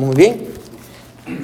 [0.00, 0.46] Muy bien.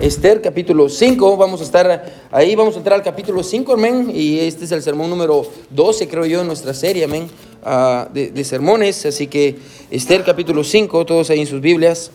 [0.01, 4.39] Esther capítulo 5, vamos a estar ahí, vamos a entrar al capítulo 5, amén, y
[4.39, 7.29] este es el sermón número 12, creo yo, en nuestra serie, amén,
[7.63, 9.59] ah, de, sermones, así que
[9.91, 12.11] Esther capítulo 5, todos ahí en sus Biblias.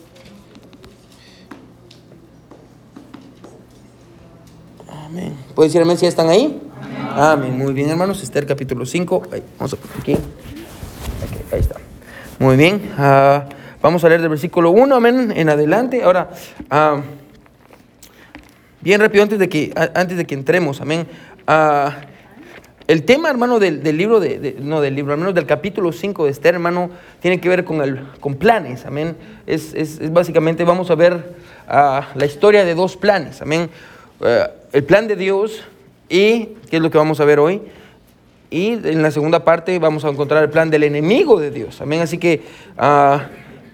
[4.88, 5.36] Amén.
[5.54, 6.60] ¿Puede decir amén si ya están ahí?
[7.14, 7.56] Amén.
[7.56, 8.20] Muy bien, hermanos.
[8.20, 9.22] Esther capítulo 5.
[9.30, 10.16] Ahí, vamos a poner aquí.
[11.52, 11.76] Ahí está.
[12.40, 12.90] Muy bien.
[12.98, 13.44] ah,
[13.82, 16.02] vamos a leer del versículo 1, amén, en adelante.
[16.02, 16.30] Ahora,
[16.70, 17.00] ah,
[18.80, 21.06] bien rápido, antes de que, antes de que entremos, amén.
[21.46, 21.96] ah,
[22.88, 26.24] el tema, hermano, del, del libro, de, no del libro, al menos del capítulo 5
[26.24, 26.90] de Esther, hermano,
[27.20, 29.16] tiene que ver con, el, con planes, amén.
[29.46, 31.34] Es, es- básicamente, vamos a ver
[31.68, 33.70] ah, la historia de dos planes, amén.
[34.72, 35.62] El plan de Dios
[36.08, 37.60] y, ¿qué es lo que vamos a ver hoy?
[38.50, 42.02] Y en la segunda parte vamos a encontrar el plan del enemigo de Dios, amén.
[42.02, 42.42] Así que,
[42.76, 43.26] ah,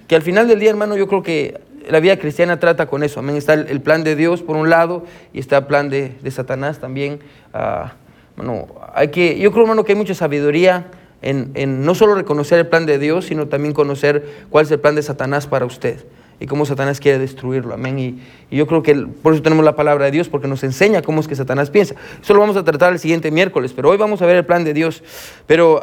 [0.09, 3.21] que al final del día, hermano, yo creo que la vida cristiana trata con eso,
[3.21, 3.37] amén.
[3.37, 6.81] Está el, plan de Dios por un lado y está el plan de, de Satanás
[6.81, 7.21] también.
[7.55, 7.93] ah,
[8.37, 10.87] bueno, hay que, yo creo, hermano, que hay mucha sabiduría
[11.23, 14.81] en, en no solo reconocer el plan de Dios, sino también conocer cuál es el
[14.81, 16.05] plan de Satanás para usted
[16.41, 17.75] y cómo Satanás quiere destruirlo.
[17.75, 17.99] Amén.
[17.99, 18.19] Y,
[18.51, 21.29] yo creo que por eso tenemos la palabra de Dios, porque nos enseña cómo es
[21.29, 21.95] que Satanás piensa.
[22.23, 24.65] Eso lo vamos a tratar el siguiente miércoles, pero hoy vamos a ver el plan
[24.65, 25.03] de Dios.
[25.47, 25.83] Pero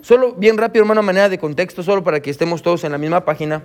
[0.00, 3.24] solo bien rápido, hermano, manera de contexto, solo para que estemos todos en la misma
[3.24, 3.62] página.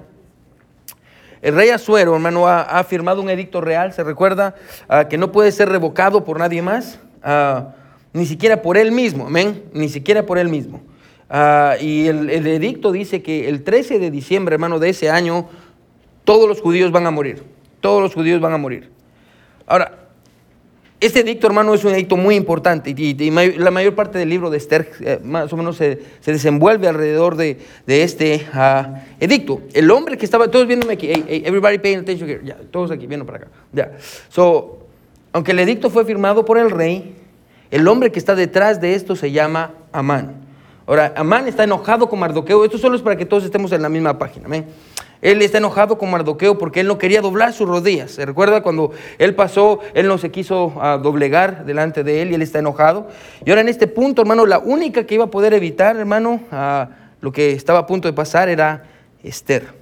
[1.42, 4.56] El rey Asuero, hermano, ha, ha firmado un edicto real, se recuerda,
[4.90, 7.76] ah, que no puede ser revocado por nadie más, ah,
[8.14, 10.82] ni siquiera por él mismo, amén, ni siquiera por él mismo.
[11.30, 15.48] Ah, y el, el edicto dice que el 13 de diciembre, hermano, de ese año,
[16.26, 17.44] todos los judíos van a morir,
[17.80, 18.90] todos los judíos van a morir.
[19.66, 20.00] Ahora,
[21.00, 24.30] este edicto, hermano, es un edicto muy importante y, y may- la mayor parte del
[24.30, 29.04] libro de Esther eh, más o menos se, se desenvuelve alrededor de, de este ah,
[29.20, 29.62] edicto.
[29.74, 32.92] El hombre que estaba, todos viéndome aquí, hey, hey, everybody paying attention here, ya, todos
[32.92, 33.92] aquí viendo para acá, ya.
[34.30, 34.88] So,
[35.34, 37.14] aunque el edicto fue firmado por el rey,
[37.72, 40.46] el hombre que está detrás de esto se llama Amán.
[40.88, 43.90] Ahora, Amán está enojado con Mardoqueo, esto solo es para que todos estemos en la
[43.90, 44.66] misma página, amén.
[45.22, 48.12] Él está enojado con Mardoqueo porque él no quería doblar sus rodillas.
[48.12, 52.36] ¿Se recuerda cuando él pasó, él no se quiso ah, doblegar delante de él y
[52.36, 53.08] él está enojado?
[53.46, 56.90] Y ahora en este punto, hermano, la única que iba a poder evitar, hermano, ah,
[57.22, 58.84] lo que estaba a punto de pasar era
[59.24, 59.74] Esther.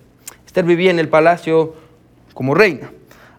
[0.45, 1.73] Esther vivía en el palacio
[2.33, 2.91] como reina.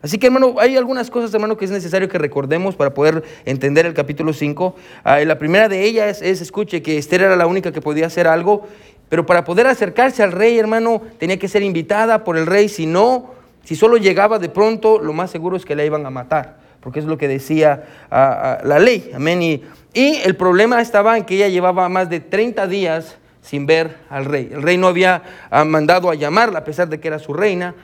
[0.05, 3.87] Así que, hermano, hay algunas cosas, hermano, que es necesario que recordemos para poder entender
[3.87, 4.77] el capítulo 5.
[5.03, 8.27] Ah, la primera de ellas es, escuche, que Esther era la única que podía hacer
[8.27, 8.69] algo,
[9.09, 12.69] pero para poder acercarse al rey, hermano, tenía que ser invitada por el rey.
[12.69, 13.35] Si no,
[13.65, 16.99] si solo llegaba de pronto, lo más seguro es que la iban a matar, porque
[16.99, 19.11] es lo que decía ah, ah, la ley.
[19.15, 19.43] Amén.
[19.43, 19.63] Y,
[19.93, 24.25] y el problema estaba en que ella llevaba más de 30 días sin ver al
[24.25, 24.51] rey.
[24.53, 27.75] El rey no había ah, mandado a llamarla, a pesar de que era su reina.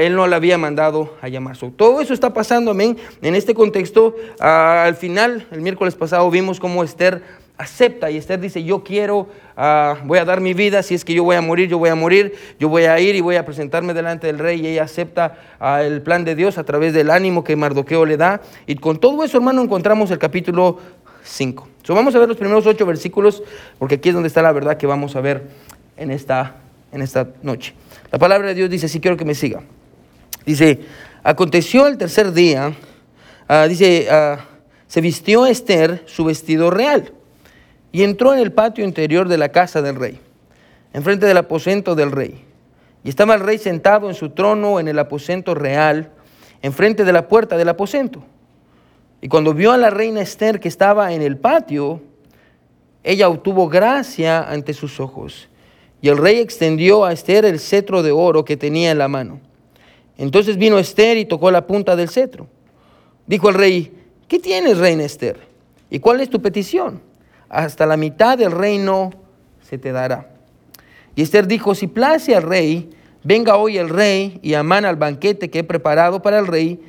[0.00, 1.56] él no la había mandado a llamar.
[1.76, 2.96] Todo eso está pasando, amén.
[3.22, 7.22] En este contexto, al final, el miércoles pasado, vimos cómo Esther
[7.60, 11.12] acepta y Esther dice, yo quiero, ah, voy a dar mi vida, si es que
[11.12, 13.44] yo voy a morir, yo voy a morir, yo voy a ir y voy a
[13.44, 17.10] presentarme delante del rey y ella acepta ah, el plan de Dios a través del
[17.10, 18.40] ánimo que Mardoqueo le da.
[18.66, 20.78] Y con todo eso, hermano, encontramos el capítulo
[21.22, 21.68] 5.
[21.82, 23.42] So, vamos a ver los primeros ocho versículos,
[23.78, 25.48] porque aquí es donde está la verdad que vamos a ver
[25.98, 26.56] en esta,
[26.92, 27.74] en esta noche.
[28.10, 29.60] La palabra de Dios dice, sí quiero que me siga.
[30.46, 30.80] Dice,
[31.22, 32.72] aconteció el tercer día,
[33.48, 34.08] ah, dice,
[34.86, 37.12] se vistió Esther su vestido real
[37.92, 40.20] y entró en el patio interior de la casa del rey,
[40.92, 42.44] enfrente del aposento del rey.
[43.02, 46.10] Y estaba el rey sentado en su trono en el aposento real,
[46.62, 48.22] enfrente de la puerta del aposento.
[49.22, 52.00] Y cuando vio a la reina Esther que estaba en el patio,
[53.02, 55.48] ella obtuvo gracia ante sus ojos.
[56.02, 59.40] Y el rey extendió a Esther el cetro de oro que tenía en la mano.
[60.16, 62.46] Entonces vino Esther y tocó la punta del cetro.
[63.26, 63.92] Dijo el rey,
[64.28, 65.38] ¿qué tienes, reina Esther?
[65.90, 67.00] ¿Y cuál es tu petición?
[67.50, 69.10] Hasta la mitad del reino
[69.68, 70.30] se te dará.
[71.14, 72.88] Y Esther dijo, si place al rey,
[73.22, 76.80] venga hoy el rey y Amán al banquete que he preparado para el rey.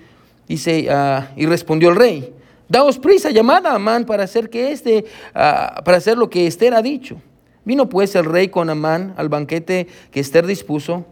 [0.89, 2.33] Ah, y respondió el rey,
[2.67, 6.73] daos prisa, llamad a Amán para hacer, que este, ah, para hacer lo que Esther
[6.73, 7.21] ha dicho.
[7.63, 11.05] Vino pues el rey con Amán al banquete que Esther dispuso.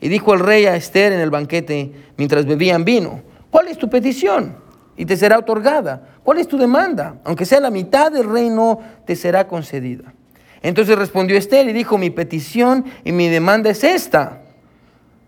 [0.00, 3.88] Y dijo el rey a Esther en el banquete, mientras bebían vino, ¿cuál es tu
[3.88, 4.63] petición?
[4.96, 6.02] Y te será otorgada.
[6.22, 7.16] ¿Cuál es tu demanda?
[7.24, 10.12] Aunque sea la mitad del reino, te será concedida.
[10.62, 14.40] Entonces respondió Esther y dijo, mi petición y mi demanda es esta.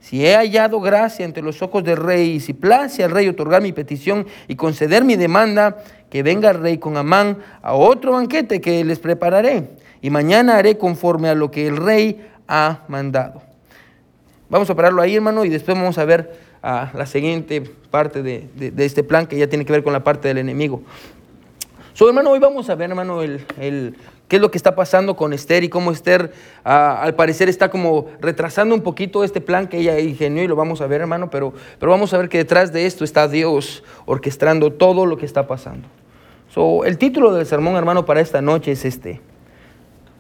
[0.00, 3.60] Si he hallado gracia ante los ojos del rey y si place al rey otorgar
[3.60, 5.78] mi petición y conceder mi demanda,
[6.08, 9.70] que venga el rey con Amán a otro banquete que les prepararé.
[10.00, 13.42] Y mañana haré conforme a lo que el rey ha mandado.
[14.48, 18.48] vamos a pararlo ahí, hermano, y después vamos a ver a la siguiente parte de,
[18.78, 20.82] este plan que ya tiene que ver con la parte del enemigo.
[21.94, 23.46] So, hermano, hoy vamos a ver, hermano, el,
[24.26, 26.32] qué es lo que está pasando con Esther y cómo Esther
[26.64, 30.56] ah, al parecer está como retrasando un poquito este plan que ella ingenió y lo
[30.56, 33.84] vamos a ver, hermano, pero, pero vamos a ver que detrás de esto está Dios
[34.04, 35.86] orquestando todo lo que está pasando.
[36.52, 39.20] So, el título del sermón, hermano, para esta noche es este.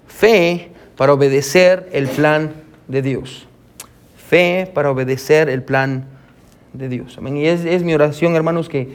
[0.06, 2.52] Fe para obedecer el plan
[2.86, 3.48] de Dios.
[4.28, 6.15] Fe para obedecer el plan de
[6.76, 7.16] Dios.
[7.18, 7.36] Amén.
[7.36, 8.88] Y es, mi oración, hermanos, que,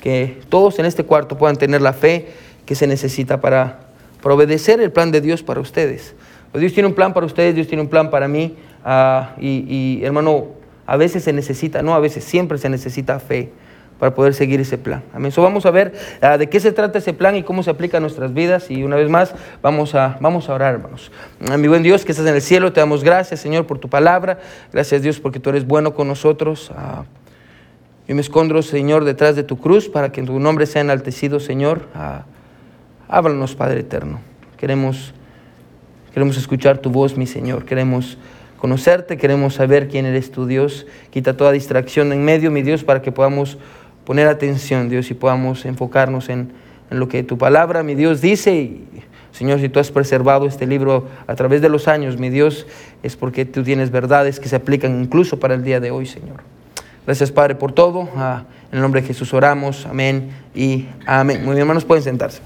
[0.00, 2.28] que, todos en este cuarto puedan tener la fe
[2.66, 3.80] que se necesita para,
[4.22, 6.14] obedecer el plan de Dios para ustedes.
[6.52, 8.56] Pues Dios tiene un plan para ustedes, Dios tiene un plan para mí.
[8.84, 10.48] Ah, y, hermano,
[10.86, 13.50] a veces se necesita, no a veces, siempre se necesita fe
[13.98, 15.02] para poder seguir ese plan.
[15.12, 15.32] Amén.
[15.32, 17.96] So vamos a ver ah, de qué se trata ese plan y cómo se aplica
[17.96, 18.70] a nuestras vidas.
[18.70, 21.10] Y una vez más, vamos a, vamos a orar, hermanos.
[21.50, 23.88] A mi buen Dios que estás en el cielo, te damos gracias, Señor, por tu
[23.88, 24.38] palabra.
[24.72, 26.70] Gracias, Dios, porque tú eres bueno con nosotros.
[26.76, 27.04] Ah,
[28.08, 31.88] yo me escondo, Señor, detrás de tu cruz para que tu nombre sea enaltecido, Señor.
[31.94, 32.24] Ah,
[33.06, 34.20] háblanos, Padre eterno.
[34.56, 35.12] Queremos,
[36.14, 37.66] queremos escuchar tu voz, mi Señor.
[37.66, 38.16] Queremos
[38.56, 40.86] conocerte, queremos saber quién eres tu Dios.
[41.10, 43.58] Quita toda distracción en medio, mi Dios, para que podamos
[44.06, 46.52] poner atención, Dios, y podamos enfocarnos en,
[46.88, 48.54] lo que tu palabra, mi Dios, dice.
[48.54, 48.88] Y,
[49.32, 52.66] Señor, si tú has preservado este libro a través de los años, mi Dios,
[53.02, 56.38] es porque tú tienes verdades que se aplican incluso para el día de hoy, Señor.
[57.08, 58.06] Gracias, Padre, por todo.
[58.16, 59.86] Ah, en el nombre de Jesús oramos.
[59.86, 61.38] Amén y amén.
[61.38, 62.42] Muy bien, hermanos, pueden sentarse.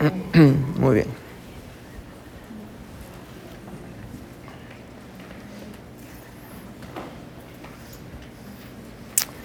[0.80, 1.06] Muy bien.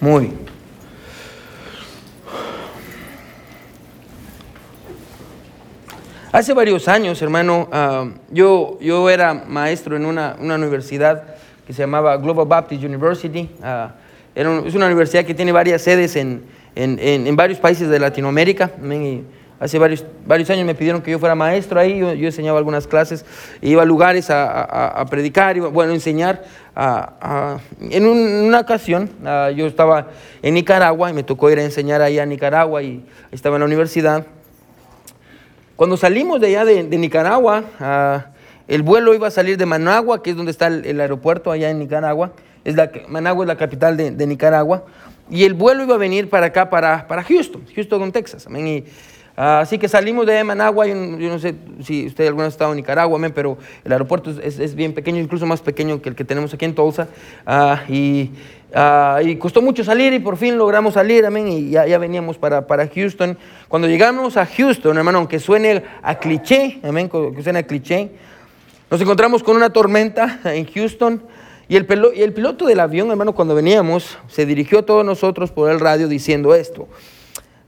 [0.01, 0.46] Muy bien.
[6.37, 11.23] Hace varios años, hermano, ah, yo, yo era maestro en una, universidad
[11.65, 13.49] que se llamaba Global Baptist University.
[13.63, 13.95] Ah,
[14.35, 16.45] es una universidad que tiene varias sedes en,
[17.35, 18.69] varios países de Latinoamérica.
[19.59, 23.25] hace varios, varios años me pidieron que yo fuera maestro ahí, yo, enseñaba algunas clases,
[23.63, 26.43] iba a lugares a, predicar, bueno, enseñar.
[27.89, 30.09] en una ocasión ah, yo estaba
[30.43, 33.65] en Nicaragua y me tocó ir a enseñar ahí a Nicaragua y estaba en la
[33.65, 34.36] universidad.
[35.77, 38.25] Cuando salimos de allá de, Nicaragua, ah,
[38.68, 41.77] el vuelo iba a salir de Managua, que es donde está el, aeropuerto allá en
[41.77, 42.31] Nicaragua.
[42.65, 44.85] Es la, Managua es la capital de, Nicaragua.
[45.29, 48.47] Y el vuelo iba a venir para acá, para, para Houston, Houston, Texas.
[48.50, 48.85] Y,
[49.35, 51.53] ah, así que salimos de Managua, yo, no sé
[51.83, 55.45] si usted alguna vez ha estado en Nicaragua, pero el aeropuerto es, bien pequeño, incluso
[55.45, 57.07] más pequeño que el que tenemos aquí en Tulsa.
[57.45, 58.31] Ah, y
[58.73, 62.37] Ah, y costó mucho salir y por fin logramos salir, amén, y ya, ya veníamos
[62.37, 63.37] para, para, Houston.
[63.69, 68.11] Cuando llegamos a Houston, hermano, aunque suene a cliché, amén, que suene a cliché,
[68.91, 71.23] nos encontramos con una tormenta en Houston
[71.69, 75.51] y el, y el piloto del avión, hermano, cuando veníamos, se dirigió a todos nosotros
[75.51, 76.89] por el radio diciendo esto.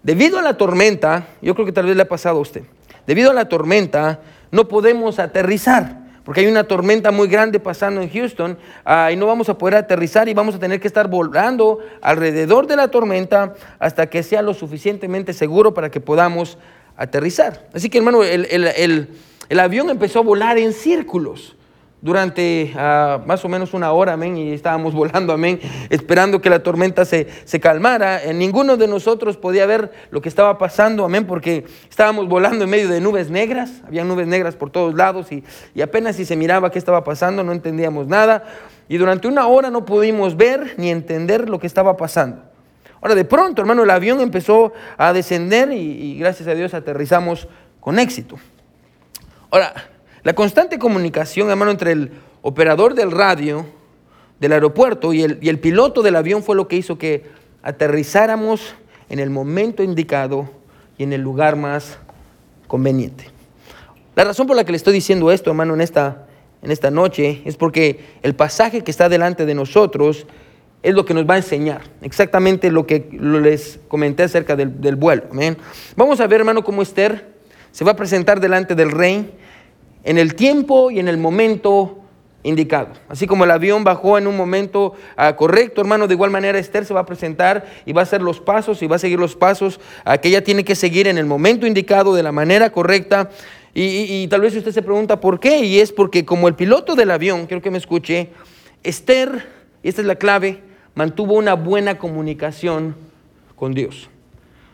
[0.04, 2.64] Debido a la tormenta, yo creo que tal vez le ha pasado a usted,
[3.08, 4.20] debido a la tormenta
[4.52, 9.28] no podemos aterrizar porque hay una tormenta muy grande pasando en Houston ah, y no
[9.28, 13.54] vamos a poder aterrizar y vamos a tener que estar volando alrededor de la tormenta
[13.80, 16.58] hasta que sea lo suficientemente seguro para que podamos
[16.98, 17.68] aterrizar.
[17.74, 21.56] Así que hermano, el avión empezó a volar en círculos
[22.02, 26.64] durante ah, más o menos una hora, amén, y estábamos volando, amén, esperando que la
[26.64, 27.28] tormenta se,
[27.60, 28.24] calmara.
[28.24, 32.70] En ninguno de nosotros podía ver lo que estaba pasando, amén, porque estábamos volando en
[32.70, 35.44] medio de nubes negras, había nubes negras por todos lados y,
[35.76, 38.44] y apenas si se miraba qué estaba pasando, no entendíamos nada.
[38.88, 42.44] Y durante una hora no pudimos ver ni entender lo que estaba pasando.
[43.02, 47.48] Ahora, de pronto, hermano, el avión empezó a descender y, y gracias a Dios aterrizamos
[47.80, 48.38] con éxito.
[49.52, 49.74] Ahora,
[50.30, 52.12] la constante comunicación, hermano, entre el
[52.44, 53.66] operador del radio
[54.40, 57.24] del aeropuerto y el, piloto del avión fue lo que hizo que
[57.64, 58.76] aterrizáramos
[59.10, 60.48] en el momento indicado
[61.00, 61.98] y en el lugar más
[62.68, 63.26] conveniente.
[64.16, 66.28] La razón por la que le estoy diciendo esto, hermano, en esta,
[66.62, 70.28] en esta noche es porque el pasaje que está delante de nosotros
[70.84, 74.96] es lo que nos va a enseñar, exactamente lo que les comenté acerca del, del
[74.96, 75.24] vuelo.
[75.96, 77.26] Vamos a ver, hermano, cómo Esther
[77.72, 79.34] se va a presentar delante del rey
[80.04, 82.00] en el tiempo y en el momento
[82.44, 82.90] indicado.
[83.10, 86.86] Así como el avión bajó en un momento ah, correcto, hermano, de igual manera Esther
[86.86, 89.36] se va a presentar y va a hacer los pasos y va a seguir los
[89.36, 93.30] pasos ah, que ella tiene que seguir en el momento indicado, de la manera correcta.
[93.74, 97.12] Y, tal vez usted se pregunta por qué, y es porque como el piloto del
[97.12, 98.30] avión, quiero que me escuche,
[98.84, 99.48] Esther,
[99.84, 100.60] y esta es la clave,
[100.96, 102.96] mantuvo una buena comunicación
[103.56, 104.10] con Dios.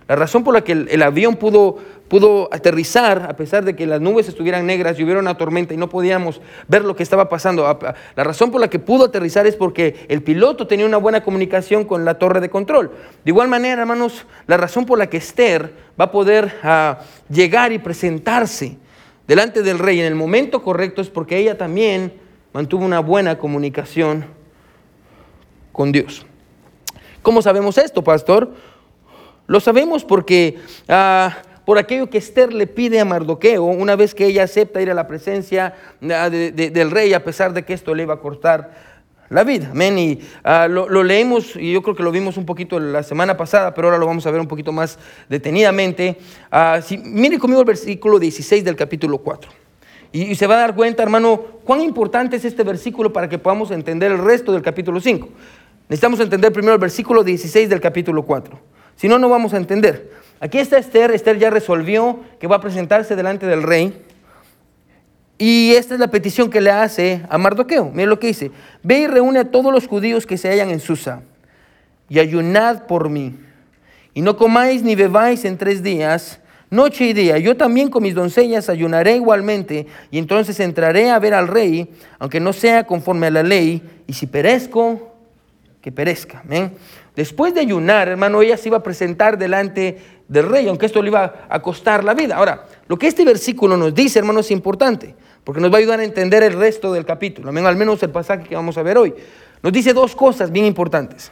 [0.08, 4.00] La razón por la que el, avión pudo, pudo aterrizar, a pesar de que las
[4.00, 7.80] nubes estuvieran negras y hubiera una tormenta y no podíamos ver lo que estaba pasando,
[8.16, 11.86] la razón por la que pudo aterrizar es porque el piloto tenía una buena comunicación
[11.86, 12.92] con la torre de control.
[13.24, 17.72] De igual manera, hermanos, la razón por la que Esther va a poder ah, llegar
[17.72, 18.78] y presentarse
[19.28, 22.14] delante del rey en el momento correcto es porque ella también
[22.54, 24.26] mantuvo una buena comunicación
[25.72, 26.26] con Dios.
[27.22, 28.54] ¿Cómo sabemos esto, pastor?
[29.48, 31.36] Lo sabemos porque ah,
[31.66, 34.94] por aquello que Esther le pide a Mardoqueo, una vez que ella acepta ir a
[34.94, 35.74] la presencia
[36.12, 38.96] ah, del rey, a pesar de que esto le iba a cortar
[39.30, 39.70] la vida.
[39.72, 39.98] Amén.
[39.98, 43.74] Y ah, lo, leemos, y yo creo que lo vimos un poquito la semana pasada,
[43.74, 46.18] pero ahora lo vamos a ver un poquito más detenidamente.
[46.84, 49.52] Si, mire conmigo el versículo 16 del capítulo 4.
[50.12, 53.38] Y, y, se va a dar cuenta, hermano, cuán importante es este versículo para que
[53.38, 55.28] podamos entender el resto del capítulo 5.
[55.90, 58.60] Necesitamos entender primero el versículo 16 del capítulo 4.
[58.96, 60.10] Si no, no vamos a entender.
[60.40, 61.12] Aquí está Esther.
[61.12, 64.02] Esther ya resolvió que va a presentarse delante del rey.
[65.38, 67.92] Y esta es la petición que le hace a Mardoqueo.
[67.92, 68.52] Mire lo que dice.
[68.84, 71.24] Ve y reúne a todos los judíos que se hallan en Susa
[72.10, 73.36] y ayunad por mí.
[74.14, 76.40] Y no comáis ni bebáis en tres días,
[76.70, 77.38] noche y día.
[77.38, 82.40] Yo también con mis doncellas ayunaré igualmente y entonces entraré a ver al rey, aunque
[82.40, 83.82] no sea conforme a la ley.
[84.08, 85.16] Y si perezco,
[85.82, 86.44] que perezca.
[87.16, 91.10] Después de ayunar, hermano, ella se iba a presentar delante del rey, aunque esto le
[91.10, 92.36] iba a costar la vida.
[92.36, 96.00] Ahora, lo que este versículo nos dice, hermano, es importante, porque nos va a ayudar
[96.00, 99.14] a entender el resto del capítulo, al menos el pasaje que vamos a ver hoy.
[99.64, 101.32] Nos dice dos cosas bien importantes.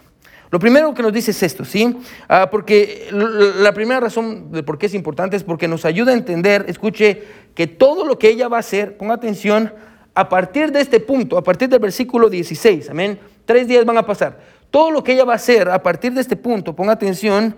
[0.54, 1.98] Lo primero que nos dice es esto, ¿sí?
[2.30, 6.16] Ah, porque la primera razón de por qué es importante es porque nos ayuda a
[6.16, 7.24] entender, escuche,
[7.56, 9.74] que todo lo que ella va a hacer, ponga atención,
[10.14, 14.06] a partir de este punto, a partir del versículo 16, amén, tres días van a
[14.06, 14.40] pasar.
[14.74, 17.56] Todo lo que ella va a hacer a partir de este punto, ponga atención,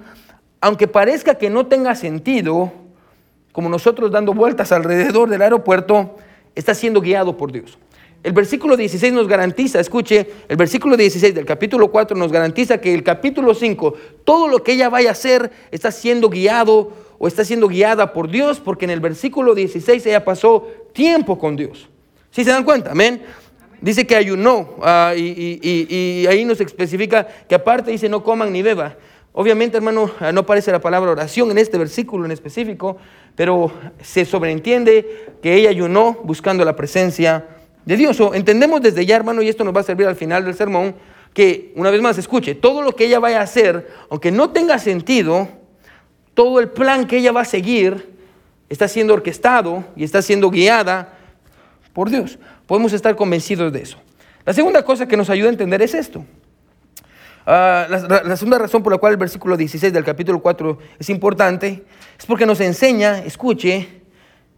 [0.59, 2.73] aunque parezca que no tenga sentido,
[3.53, 6.17] como nosotros dando vueltas alrededor del aeropuerto,
[6.55, 7.77] está siendo guiado por Dios.
[8.21, 12.93] El versículo 16 nos garantiza, escuche, el versículo 16 del capítulo 4 nos garantiza que
[12.93, 13.93] el capítulo 5,
[14.25, 18.29] todo lo que ella vaya a hacer está siendo guiado o está siendo guiada por
[18.29, 21.87] Dios, porque en el versículo 16 ella pasó tiempo con Dios.
[22.29, 22.91] ¿Sí se dan cuenta?
[22.91, 23.21] Amén.
[23.85, 28.95] Dice que ayunó ah, y, ahí nos especifica que aparte dice no coman ni beba.
[29.31, 32.97] Obviamente, hermano, ah, no aparece la palabra oración en este versículo en específico,
[33.35, 37.45] pero se sobreentiende que ella ayunó buscando la presencia
[37.85, 38.19] de Dios.
[38.21, 40.95] O entendemos desde ya, hermano, y esto nos va a servir al final del sermón,
[41.31, 44.79] que una vez más, escuche, todo lo que ella vaya a hacer, aunque no tenga
[44.79, 45.47] sentido,
[46.33, 48.15] todo el plan que ella va a seguir
[48.67, 51.19] está siendo orquestado y está siendo guiada
[51.93, 52.39] por Dios.
[52.67, 53.97] Podemos estar convencidos de eso.
[54.45, 56.25] La segunda cosa que nos ayuda a entender es esto.
[57.47, 61.83] Ah, la, segunda razón por la cual el versículo 16 del capítulo 4 es importante
[62.17, 63.87] es porque nos enseña, escuche,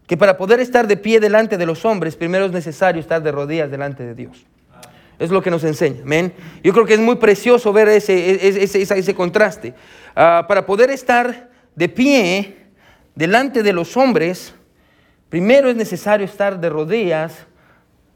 [0.05, 3.31] que para poder estar de pie delante de los hombres, primero es necesario estar de
[3.31, 4.45] rodillas delante de Dios.
[5.19, 6.03] Es lo que nos enseña.
[6.03, 6.33] Amén.
[6.63, 9.73] Yo creo que es muy precioso ver ese, ese, ese, contraste.
[10.15, 12.55] Ah, para poder estar de pie
[13.15, 14.53] delante de los hombres,
[15.27, 17.47] primero es necesario estar de rodillas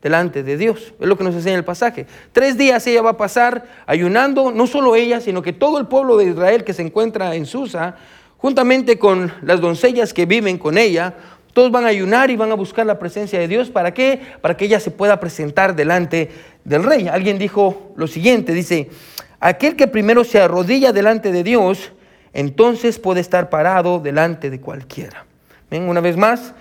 [0.01, 0.93] delante de Dios.
[0.99, 2.05] Es lo que nos enseña el pasaje.
[2.31, 6.17] Tres días ella va a pasar ayunando, no solo ella, sino que todo el pueblo
[6.17, 7.95] de Israel que se encuentra en Susa,
[8.37, 11.13] juntamente con las doncellas que viven con ella,
[11.53, 13.69] todos van a ayunar y van a buscar la presencia de Dios.
[13.69, 14.21] ¿Para qué?
[14.41, 16.31] Para que ella se pueda presentar delante
[16.63, 17.07] del rey.
[17.07, 18.89] Alguien dijo lo siguiente, dice,
[19.39, 21.91] aquel que primero se arrodilla delante de Dios,
[22.33, 25.25] entonces puede estar parado delante de cualquiera.
[25.69, 26.53] Ven, una vez más,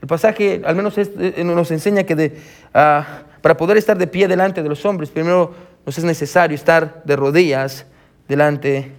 [0.00, 2.40] el pasaje al menos eh, nos enseña que
[2.74, 7.02] ah, para poder estar de pie delante de los hombres, primero nos es necesario estar
[7.04, 7.86] de rodillas
[8.28, 8.92] delante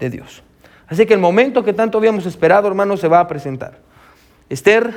[0.00, 0.42] de Dios.
[0.88, 3.78] Así que el momento que tanto habíamos esperado, hermanos, se va a presentar.
[4.48, 4.92] Esther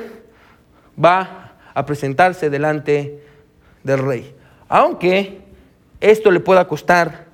[1.02, 3.22] va a presentarse delante
[3.82, 4.34] del rey,
[4.68, 5.40] aunque
[6.00, 7.26] esto le pueda costar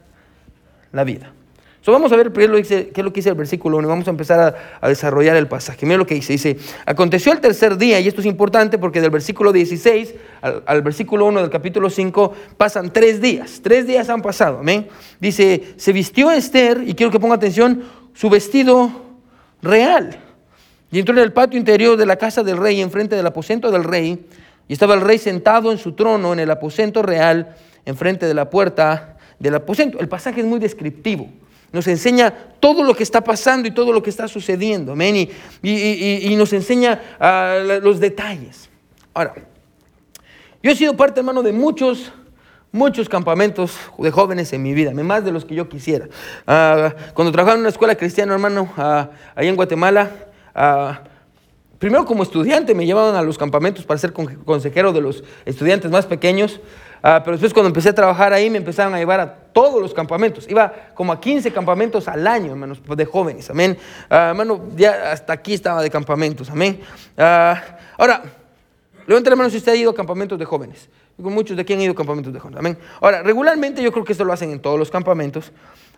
[0.93, 1.33] la vida
[1.91, 4.57] vamos a ver qué es lo que dice el versículo 1 y vamos a empezar
[4.81, 5.85] a, desarrollar el pasaje.
[5.85, 6.33] Mira lo que dice.
[6.35, 11.27] Dice, aconteció el tercer día, y esto es importante porque del versículo 16 al, versículo
[11.27, 13.61] 1 del capítulo 5 pasan tres días.
[13.65, 14.59] Tres días han pasado.
[14.61, 14.87] Amén.
[15.19, 17.83] Dice, se vistió Esther, y quiero que ponga atención,
[18.15, 18.93] su vestido
[19.61, 20.21] real.
[20.93, 23.83] Y entró en el patio interior de la casa del rey, enfrente del aposento del
[23.83, 24.25] rey,
[24.69, 28.51] y estaba el rey sentado en su trono en el aposento real, enfrente de la
[28.51, 29.99] puerta del aposento.
[29.99, 31.29] El pasaje es muy descriptivo
[31.73, 35.29] nos enseña todo lo que está pasando y todo lo que está sucediendo, amén,
[35.63, 38.69] y, nos enseña uh, los detalles.
[39.15, 39.35] Ahora,
[40.63, 42.13] yo he sido parte, hermano, de muchos
[42.73, 46.09] muchos campamentos de jóvenes en mi vida, más de los que yo quisiera.
[46.47, 50.11] Ah, cuando trabajaba en una escuela cristiana, hermano, ah, ahí en Guatemala,
[50.55, 51.03] ah,
[51.79, 56.07] primero como estudiante me llevaban a los campamentos para ser consejero de los estudiantes más
[56.07, 56.61] pequeños.
[57.03, 60.49] Pero después cuando empecé a trabajar ahí me empezaron a llevar a todos los campamentos.
[60.49, 63.51] Iba como a 15 campamentos al año, hermanos, de jóvenes.
[63.51, 63.77] Amén.
[64.09, 66.49] hermano, ya hasta aquí estaba de campamentos.
[66.49, 66.81] Amén.
[67.17, 68.23] ahora,
[69.07, 70.89] levante la mano si usted ha ido a campamentos de jóvenes.
[71.19, 72.59] Muchos de aquí han ido a campamentos de jóvenes.
[72.59, 72.79] Amén.
[73.01, 75.53] Ahora, regularmente yo creo que esto lo hacen en todos los campamentos.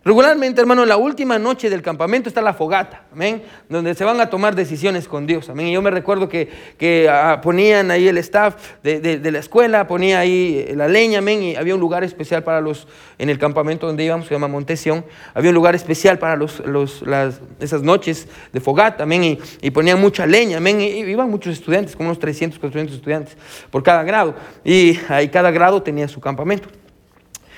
[0.05, 4.21] Regularmente, hermano, en la última noche del campamento está la fogata, amén, donde se van
[4.21, 5.69] a tomar decisiones con Dios, amén.
[5.69, 9.87] Y yo me recuerdo que, que ah, ponían ahí el staff de, de, la escuela,
[9.87, 13.87] ponía ahí la leña, amén, y había un lugar especial para los, en el campamento
[13.87, 18.29] donde íbamos, se llama Montesión, había un lugar especial para los, los, las, esas noches
[18.53, 22.19] de fogata, amén, y, y ponían mucha leña, amén, y, iban muchos estudiantes, como unos
[22.19, 23.39] 300, 400 estudiantes
[23.71, 26.84] por cada grado, y ahí cada grado tenía su campamento.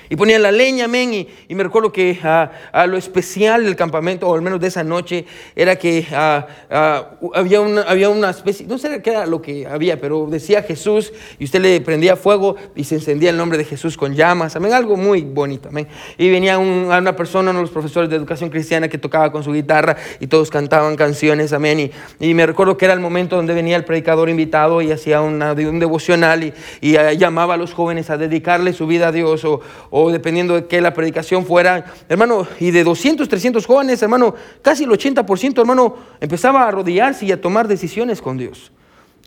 [0.09, 1.13] Y ponían la leña, amén.
[1.13, 4.83] Y, me recuerdo que ah, a lo especial del campamento, o al menos de esa
[4.83, 9.41] noche, era que ah, ah, había, una, había una especie, no sé qué era lo
[9.41, 13.57] que había, pero decía Jesús y usted le prendía fuego y se encendía el nombre
[13.57, 14.73] de Jesús con llamas, amén.
[14.73, 15.87] Algo muy bonito, amén.
[16.17, 19.51] Y venía una persona, uno de los profesores de educación cristiana, que tocaba con su
[19.51, 21.91] guitarra y todos cantaban canciones, amén.
[22.19, 25.79] Y, me recuerdo que era el momento donde venía el predicador invitado y hacía un
[25.79, 29.61] devocional y, y llamaba a los jóvenes a dedicarle su vida a Dios o
[29.99, 34.83] o dependiendo de qué la predicación fuera, hermano, y de 200, 300 jóvenes, hermano, casi
[34.83, 38.71] el 80%, hermano, empezaba a arrodillarse y a tomar decisiones con Dios.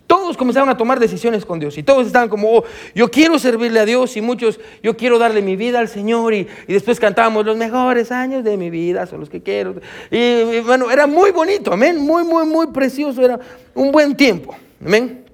[0.06, 3.80] Todos comenzaban a tomar decisiones con Dios y todos estaban como, oh, yo quiero servirle
[3.80, 7.56] a Dios y muchos, yo quiero darle mi vida al Señor y, después cantábamos los
[7.56, 9.74] mejores años de mi vida son los que quiero.
[10.08, 13.40] Y, bueno, era muy bonito, amén, muy, muy, muy precioso, era
[13.74, 15.24] un buen tiempo, amén.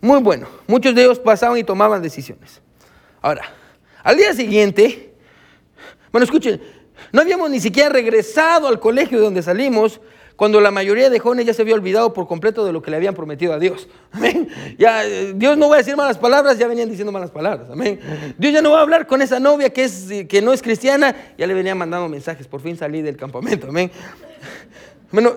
[0.00, 2.60] Muy bueno, muchos de ellos pasaban y tomaban decisiones.
[3.20, 3.44] Ahora,
[4.02, 5.12] al día siguiente,
[6.10, 6.60] bueno, escuchen,
[7.12, 10.00] no habíamos ni siquiera regresado al colegio de donde salimos
[10.36, 12.96] cuando la mayoría de jóvenes ya se había olvidado por completo de lo que le
[12.96, 13.88] habían prometido a Dios.
[14.10, 14.48] Amén.
[14.78, 17.68] Ya, eh, Dios no va a decir malas palabras, ya venían diciendo malas palabras.
[17.70, 18.00] Amén.
[18.38, 21.14] Dios ya no va a hablar con esa novia que, es, que no es cristiana,
[21.38, 22.48] ya le venían mandando mensajes.
[22.48, 23.68] Por fin salí del campamento.
[23.68, 23.90] Amén.
[25.12, 25.36] Bueno,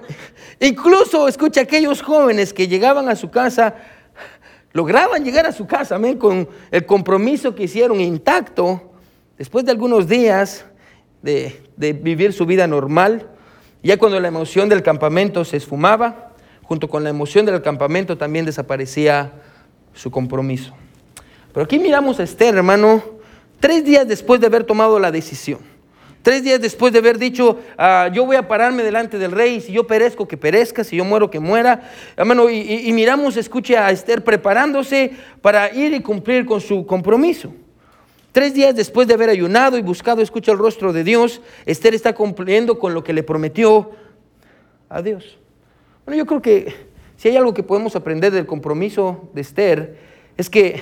[0.60, 3.76] incluso escucha aquellos jóvenes que llegaban a su casa
[4.76, 8.92] lograban llegar a su casa, amén, con el compromiso que hicieron intacto,
[9.38, 10.66] después de algunos días
[11.22, 13.30] de, vivir su vida normal,
[13.82, 18.44] ya cuando la emoción del campamento se esfumaba, junto con la emoción del campamento también
[18.44, 19.32] desaparecía
[19.94, 20.74] su compromiso.
[21.54, 23.02] Pero aquí miramos a Esther, hermano,
[23.62, 25.60] tres días después de haber tomado la decisión.
[26.26, 29.72] Tres días después de haber dicho, ah, yo voy a pararme delante del rey, si
[29.72, 31.92] yo perezco, que perezca, si yo muero, que muera.
[32.18, 35.12] Hermano, y, miramos, escuche a Esther preparándose
[35.44, 37.54] para ir y cumplir con su compromiso.
[38.32, 42.16] Tres días después de haber ayunado y buscado, escucha el rostro de Dios, Esther está
[42.16, 43.92] cumpliendo con lo que le prometió
[44.90, 45.38] a Dios.
[46.08, 46.74] Bueno, yo creo que
[47.18, 49.98] si hay algo que podemos aprender del compromiso de Esther,
[50.38, 50.82] es que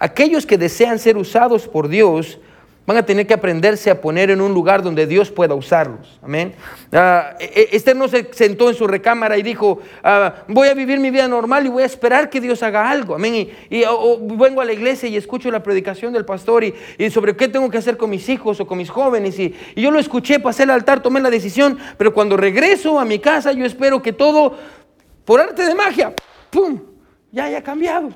[0.00, 2.40] aquellos que desean ser usados por Dios,
[2.86, 6.18] Van a tener que aprenderse a poner en un lugar donde Dios pueda usarlos.
[6.22, 6.52] Amén.
[6.92, 11.10] Uh, Esther no se sentó en su recámara y dijo, ah, voy a vivir mi
[11.10, 13.14] vida normal y voy a esperar que Dios haga algo.
[13.14, 13.48] Amén.
[13.70, 13.84] Y,
[14.36, 16.74] vengo a la iglesia y escucho la predicación del pastor y,
[17.10, 19.38] sobre qué tengo que hacer con mis hijos o con mis jóvenes.
[19.38, 23.18] Y, yo lo escuché, pasé al altar, tomé la decisión, pero cuando regreso a mi
[23.18, 24.58] casa yo espero que todo,
[25.24, 26.12] por arte de magia,
[26.50, 26.82] ¡pum!,
[27.32, 28.10] ya haya cambiado.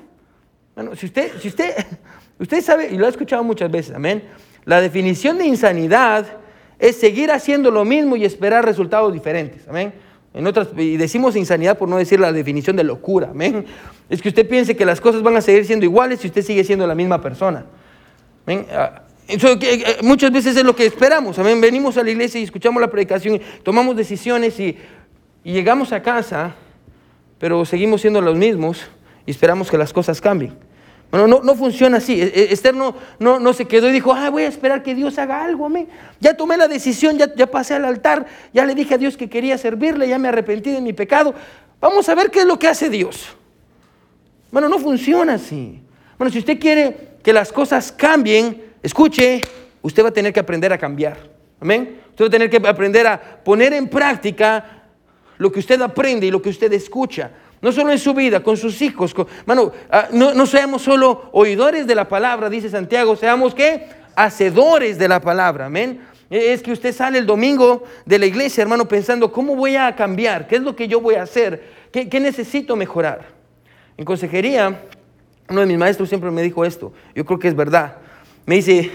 [0.75, 1.73] Bueno, si usted, si usted,
[2.37, 4.23] usted sabe, y lo ha escuchado muchas veces, amén.
[4.69, 6.27] La definición de insanidad
[6.77, 9.67] es seguir haciendo lo mismo y esperar resultados diferentes.
[9.67, 9.91] Amén.
[10.31, 13.29] En otras, y decimos insanidad por no decir la definición de locura.
[13.31, 13.65] Amén.
[14.11, 16.63] Es que usted piense que las cosas van a seguir siendo iguales si usted sigue
[16.63, 17.65] siendo la misma persona.
[18.45, 18.67] Amén.
[18.71, 21.39] Ah, eh, muchas veces es lo que esperamos.
[21.39, 21.59] Amén.
[21.59, 24.77] Venimos a la iglesia y escuchamos la predicación, tomamos decisiones y,
[25.43, 26.53] y llegamos a casa,
[27.39, 28.83] pero seguimos siendo los mismos
[29.25, 30.68] y esperamos que las cosas cambien.
[31.11, 32.21] Bueno, no, no funciona así.
[32.21, 35.17] E, e, Esther no, no, se quedó y dijo, ah, voy a esperar que Dios
[35.17, 35.65] haga algo.
[35.65, 35.87] Amén.
[36.19, 39.29] Ya tomé la decisión, ya, ya pasé al altar, ya le dije a Dios que
[39.29, 41.33] quería servirle, ya me arrepentí de mi pecado.
[41.81, 43.27] Vamos a ver qué es lo que hace Dios.
[44.51, 45.81] Bueno, no funciona así.
[46.17, 49.41] Bueno, si usted quiere que las cosas cambien, escuche,
[49.81, 51.17] usted va a tener que aprender a cambiar.
[51.59, 52.01] Amén.
[52.09, 54.83] Usted va a tener que aprender a poner en práctica
[55.37, 57.31] lo que usted aprende y lo que usted escucha.
[57.61, 59.13] No solo en su vida, con sus hijos.
[59.91, 63.87] Ah, no, seamos solo oidores de la palabra, dice Santiago, seamos qué?
[64.15, 66.01] Hacedores de la palabra, amén.
[66.29, 69.95] E, es que usted sale el domingo de la iglesia, hermano, pensando, ¿cómo voy a
[69.95, 70.47] cambiar?
[70.47, 71.63] ¿Qué es lo que yo voy a hacer?
[71.91, 73.27] ¿Qué, qué necesito mejorar?
[73.97, 74.81] En consejería,
[75.49, 77.97] uno de mis maestros siempre me dijo esto, yo creo que es verdad.
[78.45, 78.91] me dice,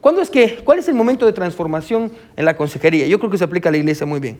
[0.00, 3.06] ¿cuándo es que, ¿cuál es el momento de transformación en la consejería?
[3.06, 4.38] Yo creo que se aplica a la iglesia muy bien.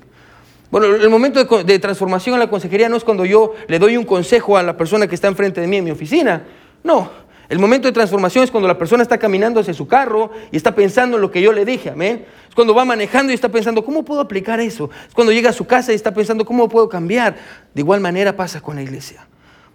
[0.70, 4.04] Bueno, el momento de, transformación en la consejería no es cuando yo le doy un
[4.04, 6.42] consejo a la persona que está enfrente de mí en mi oficina.
[6.82, 7.10] No,
[7.48, 10.74] el momento de transformación es cuando la persona está caminando hacia su carro y está
[10.74, 12.26] pensando en lo que yo le dije, amén.
[12.48, 14.90] Es cuando va manejando y está pensando, ¿cómo puedo aplicar eso?
[15.06, 17.36] Es cuando llega a su casa y está pensando, ¿cómo puedo cambiar?
[17.72, 19.24] De igual manera pasa con la iglesia.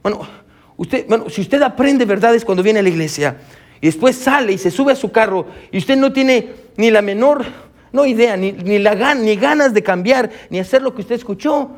[0.04, 0.28] Bueno,
[0.76, 3.38] usted, bueno, si usted aprende verdades cuando viene a la iglesia
[3.80, 7.02] y después sale y se sube a su carro y usted no tiene ni la
[7.02, 7.46] menor
[7.92, 11.72] no idea, ni, la, ni ganas de cambiar, ni hacer lo que usted escuchó,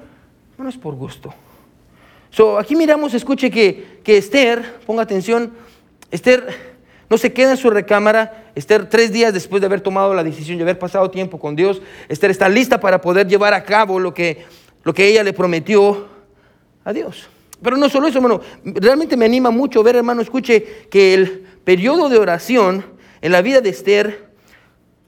[0.58, 1.34] no es por gusto.
[2.30, 5.54] So, aquí miramos, escuche que, que Esther, ponga atención,
[6.10, 6.74] Esther
[7.10, 8.52] no se queda en su recámara.
[8.56, 11.82] Esther, tres días después de haber tomado la decisión de haber pasado tiempo con Dios,
[12.10, 14.46] Esther está lista para poder llevar a cabo lo que,
[14.84, 16.08] lo que ella le prometió
[16.84, 17.28] a Dios.
[17.62, 22.10] Pero no solo eso, hermano, realmente me anima mucho ver, hermano, escuche que el periodo
[22.10, 22.86] de oración
[23.22, 24.33] en la vida de Esther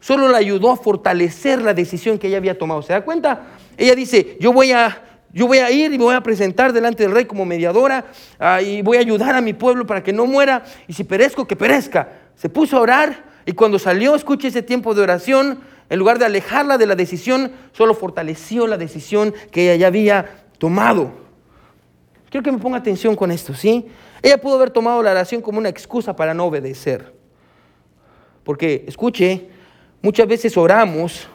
[0.05, 2.83] solo le ayudó a fortalecer la decisión que ella había tomado.
[2.83, 3.47] ¿Se da cuenta?
[3.75, 5.01] Ella dice, yo voy a
[5.33, 8.05] yo voy a ir y me voy a presentar delante del rey como mediadora
[8.39, 11.47] ah, y voy a ayudar a mi pueblo para que no muera y si perezco,
[11.47, 12.07] que perezca.
[12.35, 16.25] Se puso a orar y cuando salió, escuche ese tiempo de oración, en lugar de
[16.25, 21.13] alejarla de la decisión, solo fortaleció la decisión que ella ya había tomado.
[22.29, 23.87] Quiero que me ponga atención con esto, ¿sí?
[24.21, 27.11] Ella pudo haber tomado la oración como una excusa para no obedecer.
[28.43, 29.49] Porque, escuche,
[30.01, 31.27] muchas veces oramos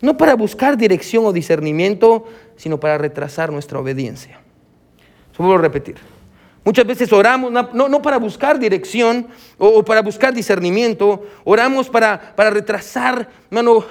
[0.00, 4.40] no para buscar dirección o discernimiento, sino para retrasar nuestra obediencia.
[5.32, 5.96] Eso vuelvo a repetir.
[6.64, 9.26] Muchas veces oramos no, para buscar dirección
[9.58, 13.28] o, para buscar discernimiento, oramos para, para retrasar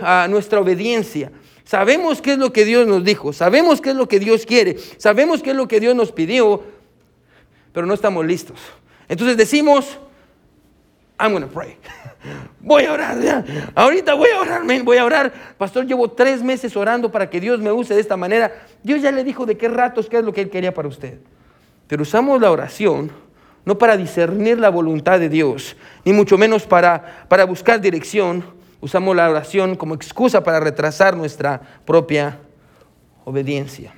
[0.02, 1.32] a nuestra obediencia.
[1.65, 4.78] Sabemos qué es lo que Dios nos dijo, sabemos qué es lo que Dios quiere,
[4.97, 6.63] sabemos qué es lo que Dios nos pidió,
[7.74, 8.60] pero no estamos listos.
[9.08, 9.97] Entonces decimos,
[11.19, 11.78] I'm going to pray.
[12.60, 15.34] Voy a orar, ahorita voy a orar, voy a orar.
[15.58, 18.52] Pastor, llevo tres meses orando para que Dios me use de esta manera.
[18.84, 21.20] Dios ya le dijo de qué ratos, qué es lo que Él quería para usted.
[21.88, 23.12] Pero usamos la oración
[23.66, 28.44] no para discernir la voluntad de Dios, ni mucho menos para, para buscar dirección.
[28.80, 32.40] Usamos la oración como excusa para retrasar nuestra propia
[33.24, 33.94] obediencia.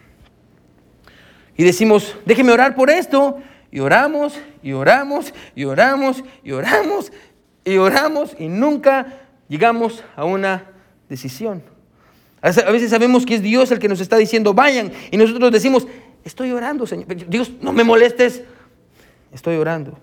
[1.55, 3.37] Y decimos, déjeme orar por esto.
[3.71, 7.11] Y oramos, y oramos, y oramos, y oramos,
[7.65, 10.65] y oramos y nunca llegamos a una
[11.09, 11.63] decisión.
[12.41, 15.87] A veces sabemos que es Dios el que nos está diciendo, vayan, y nosotros decimos,
[16.25, 17.07] estoy orando, Señor.
[17.29, 18.43] Dios, no me molestes,
[19.31, 19.97] estoy orando.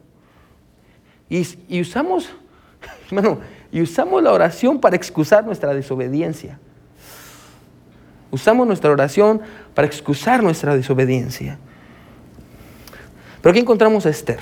[1.28, 2.30] Y, y usamos,
[3.06, 6.58] hermano, y usamos la oración para excusar nuestra desobediencia.
[8.30, 9.42] Usamos nuestra oración
[9.74, 11.58] para excusar nuestra desobediencia.
[13.42, 14.40] Pero aquí encontramos a Esther.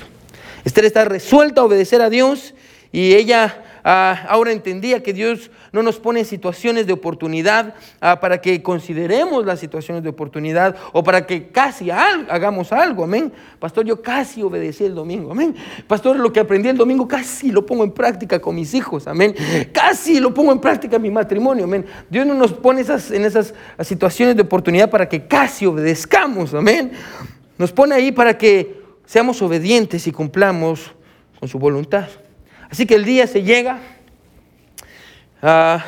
[0.63, 2.53] Esther está resuelta a obedecer a Dios
[2.91, 8.41] y ella ah, ahora entendía que Dios no nos pone situaciones de oportunidad ah, para
[8.41, 13.03] que consideremos las situaciones de oportunidad o para que casi hagamos algo.
[13.03, 13.31] Amén.
[13.59, 15.31] Pastor, yo casi obedecí el domingo.
[15.31, 15.55] Amén.
[15.87, 19.07] Pastor, lo que aprendí el domingo casi lo pongo en práctica con mis hijos.
[19.07, 19.35] Amén.
[19.71, 21.65] Casi lo pongo en práctica en mi matrimonio.
[21.65, 21.85] Amén.
[22.09, 26.55] Dios no nos pone esas, en esas situaciones de oportunidad para que casi obedezcamos.
[26.55, 26.91] Amén.
[27.59, 30.91] Nos pone ahí para que seamos obedientes y cumplamos
[31.39, 32.07] con su voluntad.
[32.69, 33.79] Así que el día se llega.
[35.41, 35.83] Ah,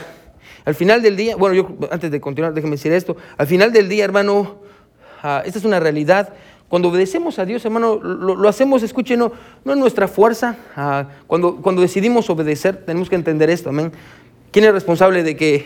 [0.66, 3.18] al final del día, bueno, yo antes de continuar, déjeme decir esto.
[3.38, 4.58] Al final del día, hermano,
[5.24, 6.34] ah, esta es una realidad.
[6.68, 9.34] Cuando obedecemos a Dios, hermano, lo, hacemos, escuchen, no,
[9.66, 10.56] no en nuestra fuerza.
[10.76, 13.92] Ah, cuando, cuando decidimos obedecer, tenemos que entender esto, amén.
[14.52, 15.66] ¿Quién es responsable de que,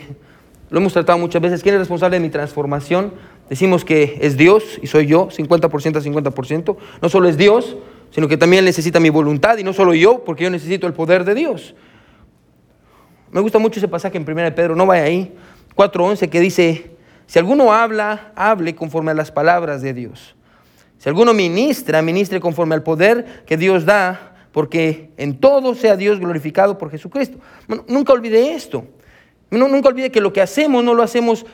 [0.70, 3.12] lo hemos tratado muchas veces, quién es responsable de mi transformación?
[3.48, 6.76] Decimos que es Dios y soy yo, 50% a 50%.
[7.00, 7.76] No solo es Dios,
[8.10, 11.24] sino que también necesita mi voluntad y no solo yo, porque yo necesito el poder
[11.24, 11.74] de Dios.
[13.30, 15.34] Me gusta mucho ese pasaje en 1 de Pedro, no vaya ahí,
[15.74, 16.90] 4.11, que dice,
[17.26, 20.36] si alguno habla, hable conforme a las palabras de Dios.
[20.98, 26.18] Si alguno ministra, ministre conforme al poder que Dios da, porque en todo sea Dios
[26.18, 27.38] glorificado por Jesucristo.
[27.88, 28.86] nunca olvide esto.
[29.50, 31.44] nunca olvide que lo que hacemos no lo hacemos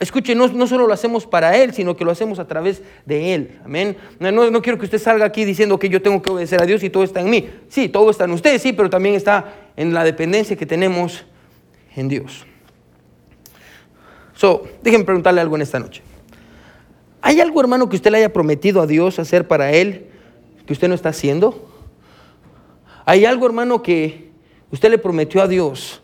[0.00, 3.58] Escuche, no, solo lo hacemos para Él, sino que lo hacemos a través de Él.
[3.66, 3.98] Amén.
[4.18, 6.82] No, no, quiero que usted salga aquí diciendo que yo tengo que obedecer a Dios
[6.82, 7.50] y todo está en mí.
[7.68, 11.26] Sí, todo está en usted, sí, pero también está en la dependencia que tenemos
[11.94, 12.46] en Dios.
[14.34, 16.00] So, déjenme preguntarle algo en esta noche.
[17.20, 20.06] ¿Hay algo, hermano, que usted le haya prometido a Dios hacer para Él
[20.66, 21.68] que usted no está haciendo?
[23.04, 24.30] ¿Hay algo, hermano, que
[24.70, 26.00] usted le prometió a Dios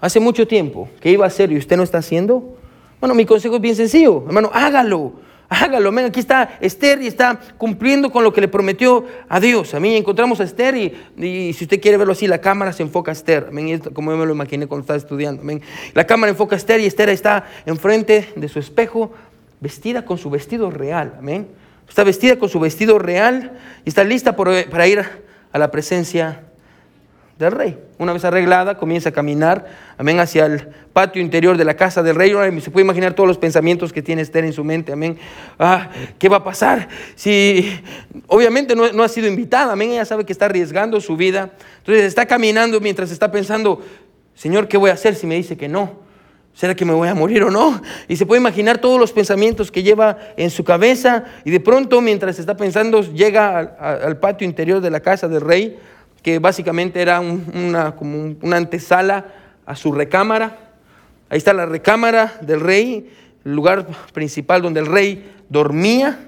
[0.00, 2.58] hace mucho tiempo que iba a hacer y usted no está haciendo?
[3.00, 5.28] Bueno, mi consejo es bien sencillo, hermano, hágalo.
[5.50, 6.04] Hágalo, amén.
[6.04, 9.72] Aquí está Esther y está cumpliendo con lo que le prometió a Dios.
[9.72, 13.10] A mí encontramos a Esther y, si usted quiere verlo así, la cámara se enfoca
[13.10, 13.46] a Esther.
[13.48, 13.80] Amén.
[13.94, 15.40] Como yo me lo imaginé cuando estaba estudiando.
[15.40, 15.62] Amén.
[15.94, 19.10] La cámara enfoca a Esther y Esther está enfrente de su espejo,
[19.60, 21.14] vestida con su vestido real.
[21.18, 21.48] Amén.
[21.88, 25.02] Está vestida con su vestido real y está lista para ir
[25.50, 26.42] a la presencia
[27.38, 27.78] del rey.
[27.98, 32.16] Una vez arreglada, comienza a caminar, amén, hacia el patio interior de la casa del
[32.16, 32.32] rey.
[32.60, 35.18] se puede imaginar todos los pensamientos que tiene Esther en su mente, amén.
[35.58, 36.88] Ah, ¿Qué va a pasar?
[37.14, 37.80] Si,
[38.26, 41.52] obviamente no, no ha sido invitada, amén, ella sabe que está arriesgando su vida.
[41.78, 43.82] Entonces está caminando mientras está pensando,
[44.34, 46.08] Señor, ¿qué voy a hacer si me dice que no?
[46.54, 47.80] ¿Será que me voy a morir o no?
[48.08, 52.00] Y se puede imaginar todos los pensamientos que lleva en su cabeza y de pronto
[52.00, 55.78] mientras está pensando llega al patio interior de la casa del rey
[56.22, 59.26] que básicamente era una, como una antesala
[59.64, 60.56] a su recámara.
[61.28, 63.10] Ahí está la recámara del rey,
[63.44, 66.18] el lugar principal donde el rey dormía.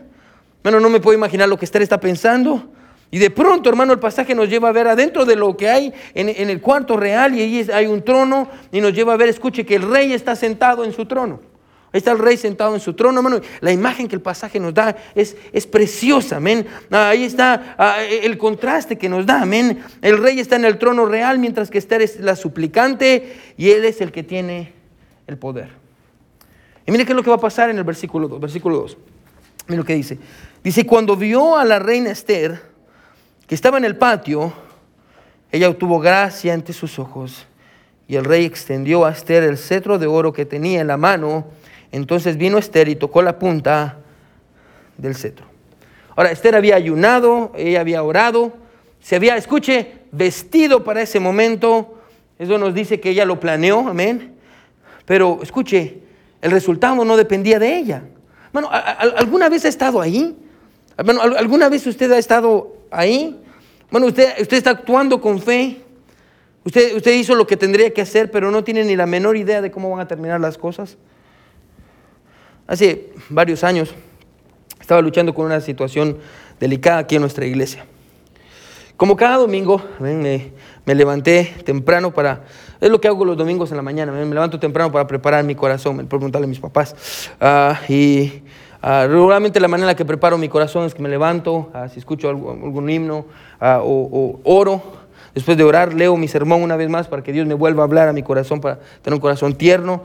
[0.62, 2.70] Bueno, no me puedo imaginar lo que Esther está pensando.
[3.10, 5.92] Y de pronto, hermano, el pasaje nos lleva a ver adentro de lo que hay
[6.14, 9.28] en, en el cuarto real y ahí hay un trono y nos lleva a ver,
[9.28, 11.49] escuche, que el rey está sentado en su trono.
[11.92, 13.40] Ahí está el rey sentado en su trono, hermano.
[13.60, 16.64] La imagen que el pasaje nos da es, es preciosa, amén.
[16.88, 19.82] Ahí está ah, el contraste que nos da, amén.
[20.00, 23.84] El rey está en el trono real, mientras que Esther es la suplicante y él
[23.84, 24.72] es el que tiene
[25.26, 25.70] el poder.
[26.86, 28.40] Y mire qué es lo que va a pasar en el versículo 2.
[28.40, 28.96] Versículo 2.
[29.66, 30.16] Mire lo que dice.
[30.62, 32.62] Dice, cuando vio a la reina Esther,
[33.48, 34.52] que estaba en el patio,
[35.50, 37.46] ella obtuvo gracia ante sus ojos.
[38.06, 41.46] Y el rey extendió a Esther el cetro de oro que tenía en la mano
[41.92, 43.98] entonces vino Esther y tocó la punta
[44.96, 45.46] del cetro.
[46.16, 48.52] Ahora, Esther había ayunado, ella había orado,
[49.00, 51.98] se había, escuche, vestido para ese momento.
[52.38, 54.34] Eso nos dice que ella lo planeó, amén.
[55.06, 55.98] Pero escuche,
[56.42, 58.02] el resultado no dependía de ella.
[58.52, 60.36] Bueno, ¿alguna vez ha estado ahí?
[61.04, 63.38] Bueno, ¿alguna vez usted ha estado ahí?
[63.90, 65.80] Bueno, usted, usted está actuando con fe.
[66.64, 69.62] Usted, usted hizo lo que tendría que hacer, pero no tiene ni la menor idea
[69.62, 70.98] de cómo van a terminar las cosas.
[72.70, 73.92] Hace varios años
[74.80, 76.18] estaba luchando con una situación
[76.60, 77.84] delicada aquí en nuestra iglesia.
[78.96, 80.52] Como cada domingo, me,
[80.86, 82.44] levanté temprano para...
[82.80, 85.56] Es lo que hago los domingos en la mañana, me levanto temprano para preparar mi
[85.56, 86.94] corazón, me preguntarle a mis papás.
[87.40, 88.40] Ah, y
[88.84, 91.88] uh, regularmente la manera en la que preparo mi corazón es que me levanto, uh,
[91.92, 93.26] si escucho algún, himno
[93.60, 95.00] o, o oro,
[95.34, 97.86] Después de orar, leo mi sermón una vez más para que Dios me vuelva a
[97.86, 100.02] hablar a mi corazón, para tener un corazón tierno.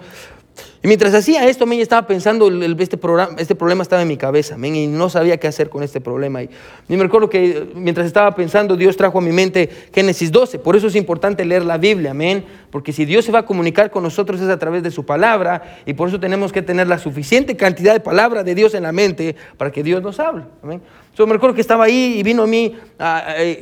[0.83, 4.55] Y mientras hacía esto, me estaba pensando, este, programa, este problema estaba en mi cabeza,
[4.55, 6.43] y no sabía qué hacer con este problema.
[6.43, 6.49] Y,
[6.87, 10.59] me recuerdo que mientras estaba pensando, Dios trajo a mi mente Génesis 12.
[10.59, 12.45] Por eso es importante leer la Biblia, amén.
[12.69, 15.79] Porque si Dios se va a comunicar con nosotros es a través de su palabra,
[15.85, 18.91] y por eso tenemos que tener la suficiente cantidad de palabra de Dios en la
[18.91, 20.81] mente para que Dios nos hable, amén.
[21.05, 22.75] Entonces me recuerdo que estaba ahí y vino a mí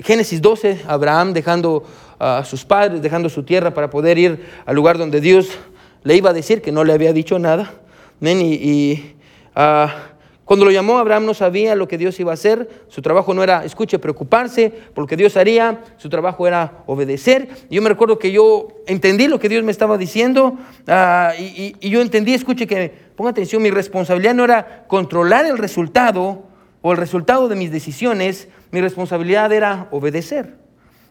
[0.03, 1.83] Génesis 12, Abraham dejando
[2.17, 5.49] a sus padres, dejando su tierra para poder ir al lugar donde Dios
[6.03, 7.73] le iba a decir que no le había dicho nada.
[8.21, 9.15] Y,
[9.55, 9.93] ah,
[10.45, 12.69] cuando lo llamó, Abraham no sabía lo que Dios iba a hacer.
[12.89, 15.81] Su trabajo no era, escuche, preocuparse por lo que Dios haría.
[15.97, 17.47] Su trabajo era obedecer.
[17.69, 20.57] Y yo me recuerdo que yo entendí lo que Dios me estaba diciendo.
[20.87, 25.57] Ah, y, y yo entendí, escuche, que ponga atención, mi responsabilidad no era controlar el
[25.57, 26.43] resultado
[26.81, 28.49] o el resultado de mis decisiones.
[28.71, 30.62] Mi responsabilidad era obedecer.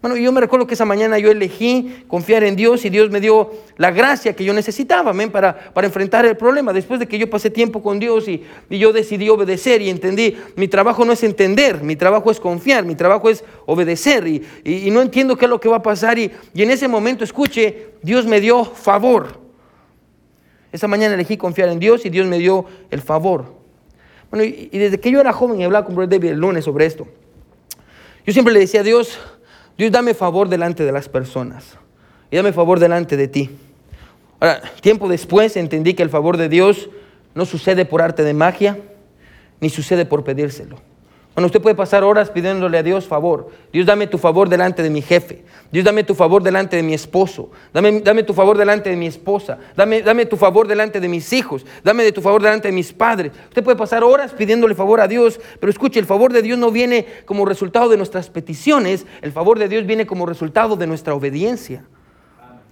[0.03, 3.21] Bueno, yo me recuerdo que esa mañana yo elegí confiar en Dios y Dios me
[3.21, 6.73] dio la gracia que yo necesitaba, para, para enfrentar el problema.
[6.73, 10.67] Después de que yo pasé tiempo con Dios y, yo decidí obedecer y entendí, mi
[10.67, 15.37] trabajo no es entender, mi trabajo es confiar, mi trabajo es obedecer y, no entiendo
[15.37, 16.19] qué es lo que va a pasar.
[16.19, 19.41] Y, en ese momento, escuche, Dios me dio favor.
[20.73, 23.55] Esa mañana elegí confiar en Dios y Dios me dio el favor.
[24.33, 26.87] Bueno, y, desde que yo era joven y hablaba con Brother David el lunes sobre
[26.87, 27.07] esto,
[28.27, 29.19] yo siempre le decía a Dios,
[29.77, 31.79] Dios, dame favor delante de las personas
[32.31, 33.51] y dame favor delante de ti.
[34.41, 36.91] Ahora, tiempo después entendí que el favor de Dios
[37.35, 38.79] no sucede por arte de magia,
[39.61, 40.79] ni sucede por pedírselo.
[41.35, 43.49] Bueno, usted puede pasar horas pidiéndole a Dios favor.
[43.73, 45.43] Dios, dame tu favor delante de mi jefe.
[45.71, 47.51] Dios, dame tu favor delante de mi esposo.
[47.73, 49.59] Dame, dame tu favor delante de mi esposa.
[49.75, 51.65] Dame, dame tu favor delante de mis hijos.
[51.83, 53.33] Dame de tu favor delante de mis padres.
[53.49, 56.71] Usted puede pasar horas pidiéndole favor a Dios, pero escuche, el favor de Dios no
[56.71, 59.07] viene como resultado de nuestras peticiones.
[59.23, 61.85] El favor de Dios viene como resultado de nuestra obediencia.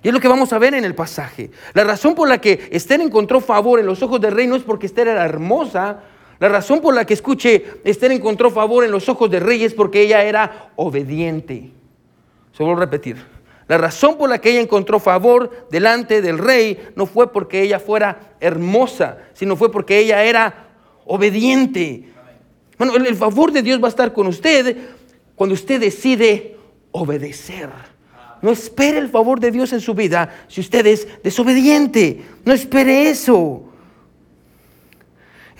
[0.02, 1.50] Y es lo que vamos a ver en el pasaje.
[1.72, 4.62] La razón por la que Esther encontró favor en los ojos del rey no es
[4.62, 6.00] porque Esther era hermosa,
[6.40, 9.74] la razón por la que escuche Esther encontró favor en los ojos del rey es
[9.74, 11.70] porque ella era obediente.
[12.52, 13.16] Se vuelvo a repetir.
[13.68, 17.78] La razón por la que ella encontró favor delante del rey no fue porque ella
[17.78, 20.68] fuera hermosa, sino fue porque ella era
[21.04, 22.08] obediente.
[22.78, 24.76] Bueno, el favor de Dios va a estar con usted
[25.36, 26.56] cuando usted decide
[26.90, 27.68] obedecer.
[28.40, 32.22] No espere el favor de Dios en su vida si usted es desobediente.
[32.46, 33.69] No espere eso.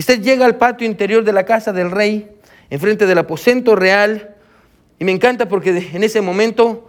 [0.00, 2.26] Usted llega al patio interior de la casa del rey,
[2.70, 4.34] enfrente del aposento real,
[4.98, 6.88] y me encanta porque en ese momento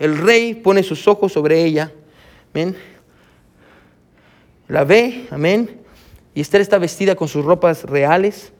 [0.00, 1.92] el rey pone sus ojos sobre ella.
[2.52, 2.76] Amén.
[4.66, 5.82] La ve, amén.
[6.34, 8.52] Y Esther está vestida con sus ropas reales.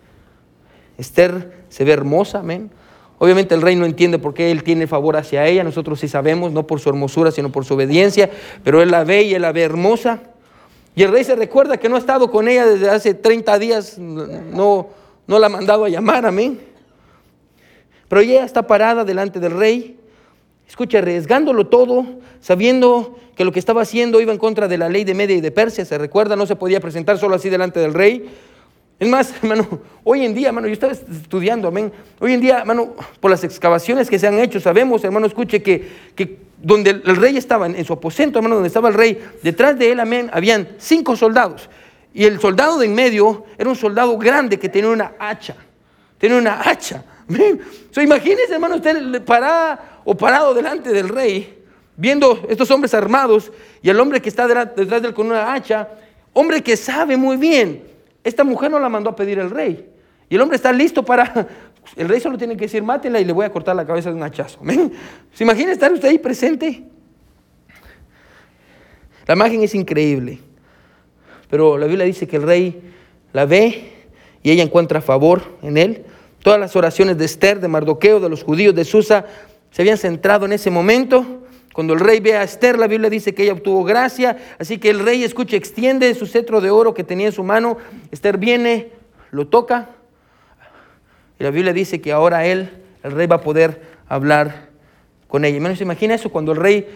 [0.96, 2.70] Esther se ve hermosa, amén.
[3.18, 6.52] Obviamente el rey no entiende por qué él tiene favor hacia ella, nosotros sí sabemos,
[6.52, 8.30] no por su hermosura, sino por su obediencia,
[8.62, 10.22] pero él la ve y él la ve hermosa.
[10.94, 13.98] Y el rey se recuerda que no ha estado con ella desde hace 30 días,
[13.98, 14.88] no,
[15.26, 16.60] no la ha mandado a llamar, amén.
[18.08, 19.98] Pero ella está parada delante del rey,
[20.68, 22.04] escucha, arriesgándolo todo,
[22.40, 25.40] sabiendo que lo que estaba haciendo iba en contra de la ley de Media y
[25.40, 28.30] de Persia, se recuerda, no se podía presentar solo así delante del rey.
[28.98, 31.90] Es más, hermano, hoy en día, hermano, yo estaba estudiando, amén.
[32.20, 35.88] Hoy en día, hermano, por las excavaciones que se han hecho, sabemos, hermano, escuche que,
[36.14, 39.92] que donde el rey estaba, en su aposento, hermano, donde estaba el rey, detrás de
[39.92, 41.68] él, amén, habían cinco soldados.
[42.14, 45.56] Y el soldado de en medio era un soldado grande que tenía una hacha.
[46.18, 47.04] Tenía una hacha.
[47.28, 47.60] Amén.
[47.90, 51.58] So, imagínese, hermano, usted parado o parado delante del rey,
[51.96, 55.88] viendo estos hombres armados y el hombre que está detrás de él con una hacha,
[56.32, 57.92] hombre que sabe muy bien
[58.24, 59.88] esta mujer no la mandó a pedir el rey.
[60.28, 61.46] Y el hombre está listo para...
[61.96, 64.16] El rey solo tiene que decir, mátela y le voy a cortar la cabeza de
[64.16, 64.60] un hachazo.
[65.32, 66.84] ¿Se imagina estar usted ahí presente?
[69.26, 70.38] La imagen es increíble.
[71.50, 72.80] Pero la Biblia dice que el rey
[73.32, 73.92] la ve
[74.42, 76.04] y ella encuentra favor en él.
[76.42, 79.26] Todas las oraciones de Esther, de Mardoqueo, de los judíos de Susa,
[79.70, 81.42] se habían centrado en ese momento.
[81.72, 84.90] Cuando el rey ve a Esther, la Biblia dice que ella obtuvo gracia, así que
[84.90, 87.78] el rey, escucha, extiende su cetro de oro que tenía en su mano,
[88.10, 88.90] Esther viene,
[89.30, 89.90] lo toca,
[91.42, 92.70] la Biblia dice que ahora él,
[93.02, 94.70] el rey, va a poder hablar
[95.28, 95.58] con ella.
[95.60, 96.86] Menos se imagina eso cuando el rey,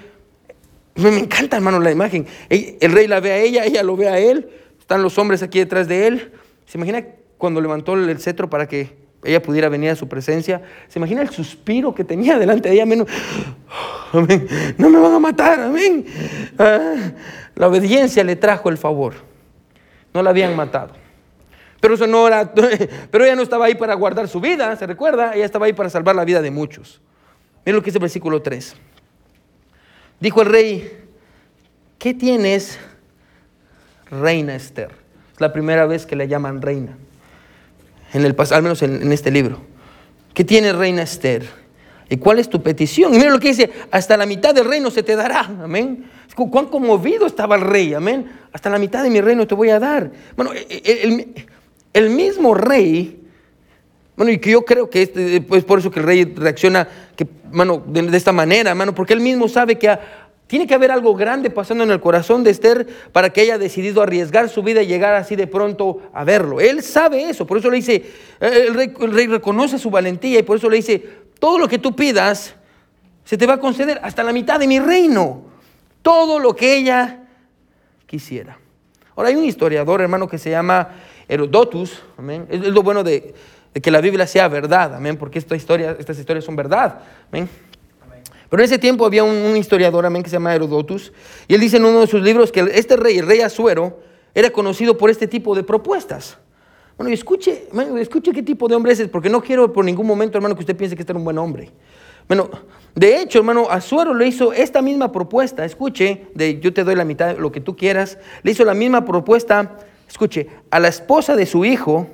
[0.97, 4.19] me encanta hermano la imagen, el rey la ve a ella, ella lo ve a
[4.19, 6.33] él, están los hombres aquí detrás de él,
[6.65, 7.05] se imagina
[7.39, 10.63] cuando levantó el cetro para que ella pudiera venir a su presencia.
[10.89, 12.85] ¿Se imagina el suspiro que tenía delante de ella?
[12.85, 13.05] Amén.
[14.13, 14.49] amén.
[14.79, 16.07] No me van a matar, amén.
[16.59, 17.13] Ah,
[17.55, 19.15] la obediencia le trajo el favor.
[20.15, 21.06] No la habían matado.
[21.81, 22.53] Pero eso no era,
[23.11, 25.35] pero ella no estaba ahí para guardar su vida, ¿se recuerda?
[25.35, 27.01] Ella estaba ahí para salvar la vida de muchos.
[27.65, 28.77] Miren lo que dice el versículo 3.
[30.21, 31.05] Dijo el rey,
[31.99, 32.79] ¿qué tienes,
[34.11, 34.91] reina Esther?
[35.35, 36.97] Es la primera vez que le llaman reina
[38.13, 39.61] en el, al menos en, este libro.
[40.33, 41.47] ¿Qué tiene reina Esther?
[42.09, 43.13] ¿Y cuál es tu petición?
[43.15, 46.09] Y mira lo que dice, hasta la mitad del reino se te dará, amén.
[46.35, 48.31] Cuán conmovido estaba el rey, amén.
[48.53, 50.11] Hasta la mitad de mi reino te voy a dar.
[50.37, 51.47] Bueno, e, e,
[51.99, 53.21] el, mismo rey,
[54.17, 57.25] bueno, y que yo creo que es pues, por eso que el rey reacciona que,
[57.25, 59.99] de, esta manera, hermano, porque él mismo sabe que
[60.47, 64.01] tiene que haber algo grande pasando en el corazón de Esther para que haya decidido
[64.01, 66.61] arriesgar su vida y llegar así de pronto a verlo.
[66.61, 68.05] Él sabe eso, por eso le dice,
[68.41, 71.03] eh, el rey, reconoce su valentía y por eso le dice,
[71.41, 72.55] todo lo que tú pidas
[73.25, 75.43] se te va a conceder hasta la mitad de mi reino.
[76.01, 77.25] Todo lo que ella
[78.07, 78.59] quisiera.
[79.17, 80.91] Ahora hay un historiador, hermano, que se llama
[81.29, 82.47] Herodotus, amén.
[82.49, 83.35] Es, lo bueno de,
[83.83, 87.49] que la Biblia sea verdad, amén, porque esta historia, estas historias son verdad, amén.
[88.49, 91.13] Pero en ese tiempo había un, historiador amén, que se llama Herodotus,
[91.49, 93.99] y él dice en uno de sus libros que este rey, el rey Asuero,
[94.35, 96.39] era conocido por este tipo de propuestas.
[96.97, 100.55] Bueno, escuche, escuche qué tipo de hombre es, porque no quiero por ningún momento, hermano,
[100.55, 101.71] que usted piense que este era un buen hombre.
[102.29, 102.51] Bueno,
[102.95, 107.05] de hecho, hermano, Asuero le hizo esta misma propuesta, escuche, de yo te doy la
[107.05, 109.77] mitad lo que tú quieras, le hizo la misma propuesta,
[110.09, 112.07] escuche, a la esposa de su hijo,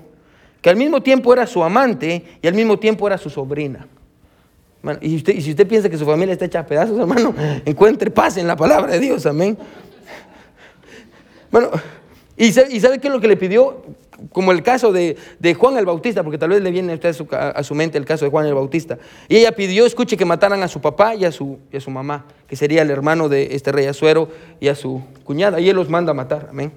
[0.60, 3.86] que al mismo tiempo era su amante y al mismo tiempo era su sobrina
[5.00, 8.46] y, si usted piensa que su familia está hecha a pedazos, hermano, encuentre paz en
[8.46, 9.56] la palabra de Dios, amén.
[11.50, 11.70] Bueno,
[12.36, 13.84] ¿y sabe, qué es lo que le pidió?
[14.30, 15.16] Como el caso de,
[15.58, 18.24] Juan el Bautista, porque tal vez le viene a usted a su, mente el caso
[18.24, 18.98] de Juan el Bautista.
[19.28, 21.90] Y ella pidió, escuche, que mataran a su papá y a su, y a su
[21.90, 24.28] mamá, que sería el hermano de este rey Azuero
[24.60, 25.60] y a su cuñada.
[25.60, 26.72] Y él los manda a matar, amén.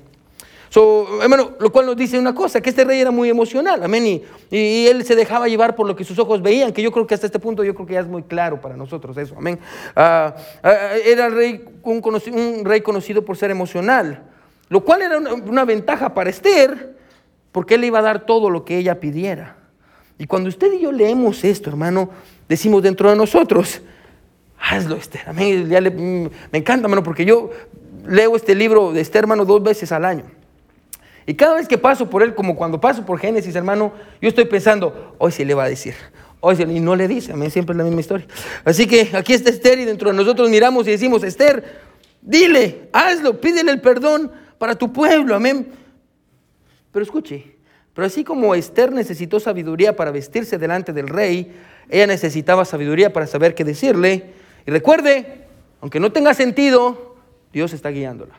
[0.69, 4.21] So, hermano, lo cual nos dice una cosa, que este rey era muy emocional, amén,
[4.52, 7.13] y, él se dejaba llevar por lo que sus ojos veían, que yo creo que
[7.13, 9.60] hasta este punto yo creo que ya es muy claro para nosotros eso, amén.
[9.96, 14.23] Ah, ah, era rey, un, un, rey conocido por ser emocional,
[14.69, 16.96] lo cual era una, ventaja para Esther,
[17.52, 19.56] porque él le iba a dar todo lo que ella pidiera.
[20.17, 22.10] Y cuando usted y yo leemos esto, hermano,
[22.50, 23.81] decimos dentro de nosotros,
[24.60, 27.52] hazlo Esther, amén, mm, me encanta, hermano, porque yo
[28.08, 30.25] leo este libro de Esther, hermano, dos veces al año.
[31.28, 34.46] Y cada vez que paso por él, como cuando paso por Génesis, hermano, yo estoy
[34.46, 35.96] pensando, hoy se le va a decir.
[36.40, 38.28] Hoy se, y no le dice, amén, siempre es la misma historia.
[38.63, 41.80] Así que aquí está Esther y dentro de nosotros miramos y decimos, Esther,
[42.21, 45.71] dile, hazlo, pídele el perdón para tu pueblo, amén.
[46.92, 47.56] Pero escuche,
[47.96, 51.52] pero así como Esther necesitó sabiduría para vestirse delante del rey,
[51.90, 54.34] ella necesitaba sabiduría para saber qué decirle.
[54.67, 55.46] Y recuerde,
[55.82, 57.15] aunque no tenga sentido,
[57.52, 58.36] Dios está guiándola.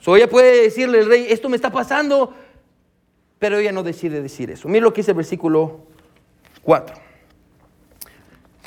[0.00, 2.34] So ella puede decirle al rey, esto me está pasando,
[3.38, 4.68] pero ella no decide decir eso.
[4.68, 5.80] Mira lo que dice el versículo
[6.62, 6.96] 4.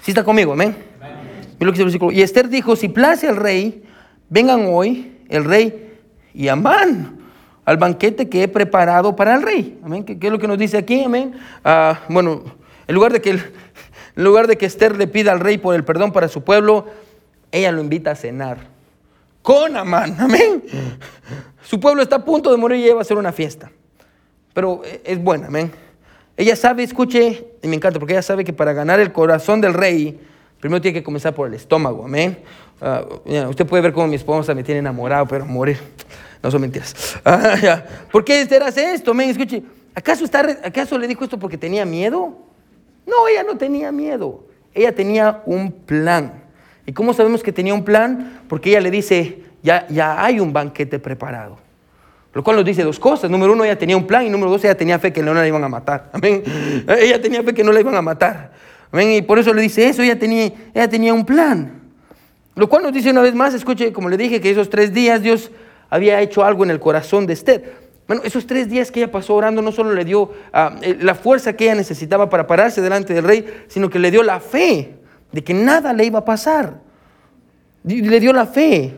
[0.01, 0.75] Si está conmigo, amén.
[0.99, 2.11] Mira lo que dice el versículo.
[2.11, 3.83] Y Esther dijo, si place al rey,
[4.29, 5.99] vengan hoy el rey
[6.33, 7.19] y Amán
[7.65, 9.79] al banquete que he preparado para el rey.
[9.83, 10.03] Amén.
[10.03, 11.03] ¿Qué, es lo que nos dice aquí?
[11.03, 11.33] Amén.
[11.63, 12.43] Ah, bueno,
[12.87, 13.31] en lugar de que
[14.15, 16.85] en lugar de que Esther le pida al rey por el perdón para su pueblo,
[17.51, 18.72] ella lo invita a cenar
[19.43, 20.15] con Amán.
[20.19, 20.63] Amén.
[21.61, 23.71] Su pueblo está a punto de morir y ella va a hacer una fiesta.
[24.53, 25.71] Pero es buena, amén.
[26.35, 29.73] Ella sabe, escuche, y me encanta, porque ella sabe que para ganar el corazón del
[29.73, 30.19] rey,
[30.59, 32.39] primero tiene que comenzar por el estómago, amén.
[32.81, 33.03] Ah,
[33.47, 35.77] usted puede ver cómo mi esposa me tiene enamorado, pero morir.
[36.41, 36.95] No son mentiras.
[37.25, 39.11] Ah, ¿Por qué hace esto?
[39.11, 39.29] Amén.
[39.29, 39.63] Escuche,
[39.93, 42.37] ¿acaso, está, ¿acaso le dijo esto porque tenía miedo?
[43.05, 44.45] No, ella no tenía miedo.
[44.73, 46.42] Ella tenía un plan.
[46.85, 48.41] ¿Y cómo sabemos que tenía un plan?
[48.47, 51.57] Porque ella le dice, ya, ya hay un banquete preparado.
[52.33, 53.29] Lo cual nos dice dos cosas.
[53.29, 55.47] Número uno, ella tenía un plan y número dos, ella tenía fe que no la
[55.47, 56.09] iban a matar.
[56.13, 56.43] Amén.
[56.87, 58.51] Ella tenía fe que no la iban a matar.
[58.91, 59.11] Amén.
[59.11, 61.81] Y por eso le dice eso, ella tenía, ella tenía un plan.
[62.55, 65.21] Lo cual nos dice una vez más, escuche, como le dije, que esos tres días
[65.21, 65.51] Dios
[65.89, 67.73] había hecho algo en el corazón de Esther.
[68.07, 71.15] Bueno, esos tres días que ella pasó orando no solo le dio ah, eh, la
[71.15, 75.02] fuerza que ella necesitaba para pararse delante del rey, sino que le dio la fe
[75.33, 76.79] de que nada le iba a pasar.
[77.83, 78.93] Le dio la fe.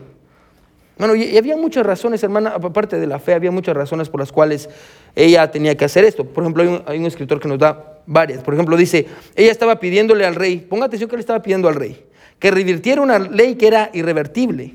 [0.98, 4.30] Bueno, y, había muchas razones, hermana, aparte de la fe, había muchas razones por las
[4.30, 4.68] cuales
[5.14, 6.24] ella tenía que hacer esto.
[6.24, 8.42] Por ejemplo, hay un, escritor que nos da varias.
[8.42, 11.74] Por ejemplo, dice, ella estaba pidiéndole al rey, ponga atención que le estaba pidiendo al
[11.74, 12.04] rey,
[12.38, 14.74] que revirtiera una ley que era irrevertible.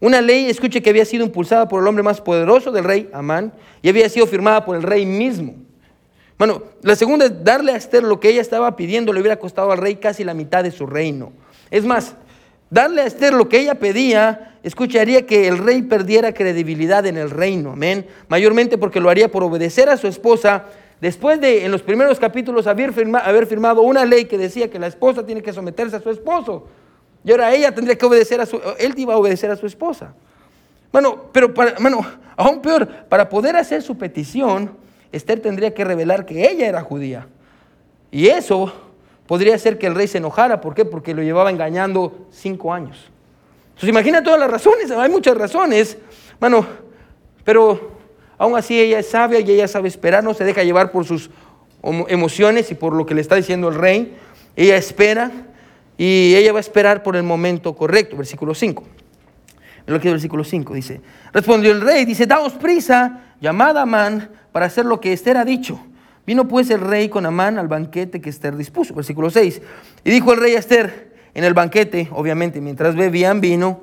[0.00, 3.52] Una ley, escuche, que había sido impulsada por el hombre más poderoso del rey, Amán,
[3.80, 5.54] y había sido firmada por el rey mismo.
[6.38, 9.72] Bueno, la segunda es darle a Esther lo que ella estaba pidiendo, le hubiera costado
[9.72, 11.32] al rey casi la mitad de su reino.
[11.70, 12.14] Es más,
[12.68, 17.30] darle a Esther lo que ella pedía, escucharía que el rey perdiera credibilidad en el
[17.30, 18.06] reino, amén.
[18.28, 20.64] Mayormente porque lo haría por obedecer a su esposa,
[21.00, 22.92] después de en los primeros capítulos haber,
[23.24, 26.66] haber firmado una ley que decía que la esposa tiene que someterse a su esposo.
[27.24, 30.12] Y ahora ella tendría que obedecer a su, él iba a obedecer a su esposa.
[30.92, 32.06] Bueno, pero para, bueno,
[32.36, 37.26] aún peor, para poder hacer su petición, Esther tendría que revelar que ella era judía.
[38.10, 38.72] Y eso
[39.26, 40.60] podría hacer que el rey se enojara.
[40.60, 40.84] ¿Por qué?
[40.84, 43.10] Porque lo llevaba engañando cinco años.
[43.68, 45.98] Entonces imagina todas las razones, hay muchas razones.
[46.40, 46.66] Bueno,
[47.44, 47.92] pero
[48.38, 51.30] aún así ella es sabia y ella sabe esperar, no se deja llevar por sus
[52.08, 54.16] emociones y por lo que le está diciendo el rey.
[54.56, 55.30] Ella espera
[55.98, 58.16] y ella va a esperar por el momento correcto.
[58.16, 58.82] Versículo 5.
[59.86, 61.00] Lo que es versículo 5 dice,
[61.32, 65.44] respondió el rey, dice, damos prisa, llamada a Amán para hacer lo que Esther ha
[65.44, 65.80] dicho.
[66.26, 68.94] Vino pues el rey con Amán al banquete que Esther dispuso.
[68.94, 69.62] Versículo 6.
[70.04, 73.82] Y dijo el rey a Esther en el banquete, obviamente, mientras bebían vino,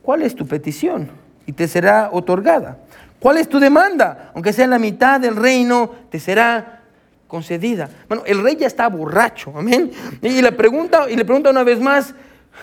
[0.00, 1.10] ¿cuál es tu petición?
[1.44, 2.78] Y te será otorgada.
[3.18, 4.30] ¿Cuál es tu demanda?
[4.34, 6.82] Aunque sea en la mitad del reino, te será
[7.26, 7.90] concedida.
[8.08, 9.90] Bueno, el rey ya está borracho, amén.
[10.22, 12.14] Y le pregunta, y le pregunta una vez más,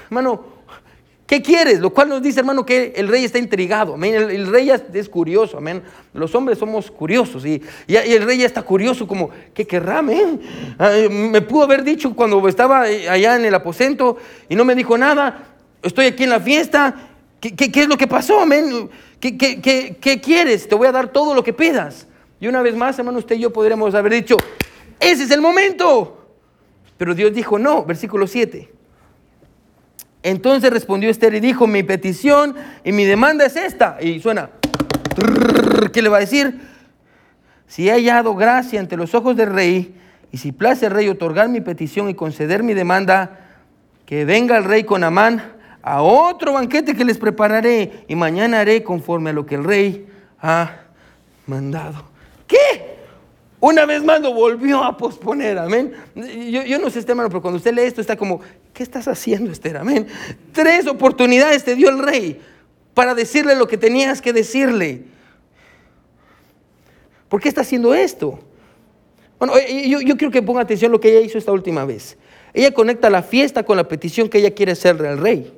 [0.05, 0.45] hermano,
[1.31, 1.79] ¿Qué quieres?
[1.79, 3.95] Lo cual nos dice, hermano, que el rey está intrigado.
[4.03, 5.59] El, rey ya es curioso.
[5.59, 5.81] Amén.
[6.13, 7.45] Los hombres somos curiosos.
[7.45, 9.99] Y, el rey ya está curioso, como, ¿qué querrá?
[9.99, 10.41] Amén?
[11.09, 14.17] me pudo haber dicho cuando estaba allá en el aposento
[14.49, 15.55] y no me dijo nada.
[15.81, 16.95] Estoy aquí en la fiesta.
[17.39, 18.41] ¿Qué, es lo que pasó?
[18.41, 18.89] Amén.
[19.21, 20.67] ¿Qué, qué quieres?
[20.67, 22.07] Te voy a dar todo lo que pidas.
[22.41, 24.35] Y una vez más, hermano, usted y yo podríamos haber dicho,
[24.99, 26.27] ese es el momento.
[26.97, 28.80] Pero Dios dijo, no, versículo 7.
[30.23, 33.97] Entonces respondió Esther y dijo, mi petición y mi demanda es esta.
[34.01, 34.49] Y suena,
[35.91, 36.61] ¿qué le va a decir?
[37.67, 39.95] Si he hallado gracia ante los ojos del rey,
[40.31, 43.39] y si place al rey otorgar mi petición y conceder mi demanda,
[44.05, 48.83] que venga el rey con Amán a otro banquete que les prepararé, y mañana haré
[48.83, 50.07] conforme a lo que el rey
[50.39, 50.81] ha
[51.47, 52.03] mandado.
[52.45, 52.90] ¿Qué?
[53.61, 55.93] Una vez más lo volvió a posponer, amén.
[56.15, 58.41] Yo, no sé, este hermano, pero cuando usted lee esto está como,
[58.73, 59.77] ¿qué estás haciendo, Esther?
[59.77, 60.07] Amén.
[60.51, 62.41] Tres oportunidades te dio el rey
[62.95, 65.03] para decirle lo que tenías que decirle.
[67.29, 68.39] ¿Por qué está haciendo esto?
[69.37, 72.17] Bueno, yo, yo quiero que ponga atención a lo que ella hizo esta última vez.
[72.55, 75.53] Ella conecta la fiesta con la petición que ella quiere hacerle al rey.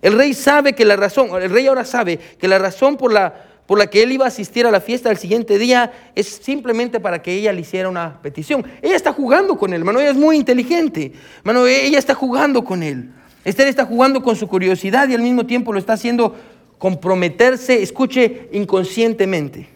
[0.00, 3.53] El rey sabe que la razón, el rey ahora sabe que la razón por la
[3.66, 7.00] por la que él iba a asistir a la fiesta del siguiente día es simplemente
[7.00, 8.64] para que ella le hiciera una petición.
[8.82, 12.82] Ella está jugando con él, hermano, ella es muy inteligente, hermano, ella está jugando con
[12.82, 13.10] él.
[13.44, 16.34] Esther está jugando con su curiosidad y al mismo tiempo lo está haciendo
[16.78, 19.68] comprometerse, escuche, inconscientemente.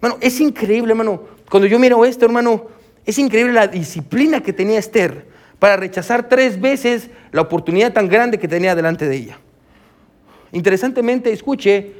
[0.00, 2.66] Hermano, es increíble, hermano, cuando yo miro esto, hermano,
[3.04, 5.26] es increíble la disciplina que tenía Esther
[5.58, 9.38] para rechazar tres veces la oportunidad tan grande que tenía delante de ella.
[10.52, 11.92] Interesantemente, escuche,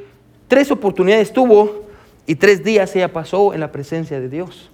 [0.48, 1.86] tres oportunidades tuvo
[2.26, 4.70] y tres días ella pasó en la presencia de Dios.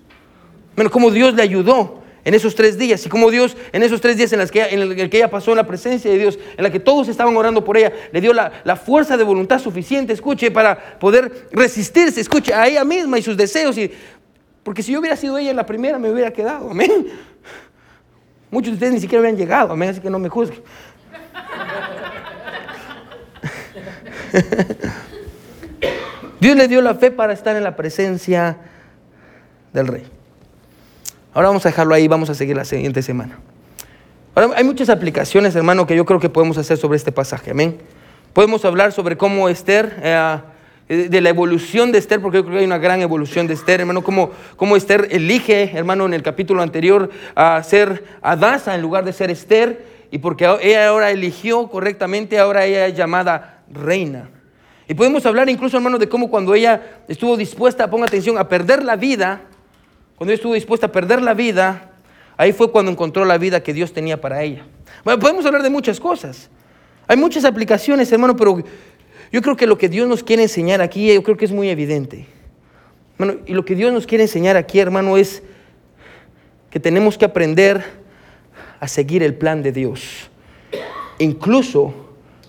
[0.75, 4.17] Bueno, como Dios le ayudó en esos tres días y como Dios en esos tres
[4.17, 6.39] días en, las que ella, en el que ella pasó en la presencia de Dios,
[6.57, 9.59] en la que todos estaban orando por ella, le dio la, la, fuerza de voluntad
[9.59, 13.77] suficiente, escuche, para poder resistirse, escuche, a ella misma y sus deseos.
[13.77, 13.91] Y,
[14.63, 17.09] porque si yo hubiera sido ella la primera, me hubiera quedado, amén.
[18.51, 20.63] Muchos de ustedes ni siquiera habían llegado, amén, así que no me juzguen.
[26.45, 28.59] Dios le dio la fe para estar en la presencia
[29.73, 30.03] del rey.
[31.33, 33.39] Ahora vamos a dejarlo ahí, vamos a seguir la siguiente semana.
[34.35, 37.53] Ahora, hay muchas aplicaciones, hermano, que yo creo que podemos hacer sobre este pasaje.
[37.53, 37.79] Amén.
[38.35, 42.61] Podemos hablar sobre cómo Esther, eh, de la evolución de Esther, porque yo creo que
[42.61, 46.61] hay una gran evolución de Esther, hermano, cómo, cómo Esther elige, hermano, en el capítulo
[46.61, 52.39] anterior a ser Adasa en lugar de ser Esther, y porque ella ahora eligió correctamente,
[52.39, 54.29] ahora ella es llamada reina.
[54.87, 58.85] Y podemos hablar incluso, hermano, de cómo cuando ella estuvo dispuesta, ponga atención, a perder
[58.85, 59.43] la vida,
[60.17, 61.93] cuando ella estuvo dispuesta a perder la vida,
[62.37, 64.67] ahí fue cuando encontró la vida que Dios tenía para ella.
[65.05, 66.51] Bueno, podemos hablar de muchas cosas.
[67.07, 68.63] Hay muchas aplicaciones, hermano, pero
[69.33, 71.69] yo creo que lo que Dios nos quiere enseñar aquí, yo creo que es muy
[71.69, 72.27] evidente.
[73.19, 75.43] Bueno, y lo que Dios nos quiere enseñar aquí, hermano, es
[76.71, 77.85] que tenemos que aprender
[78.81, 80.29] a seguir el plan de Dios,
[81.19, 81.95] incluso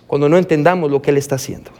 [0.06, 1.70] cuando no entendamos lo que Él está haciendo.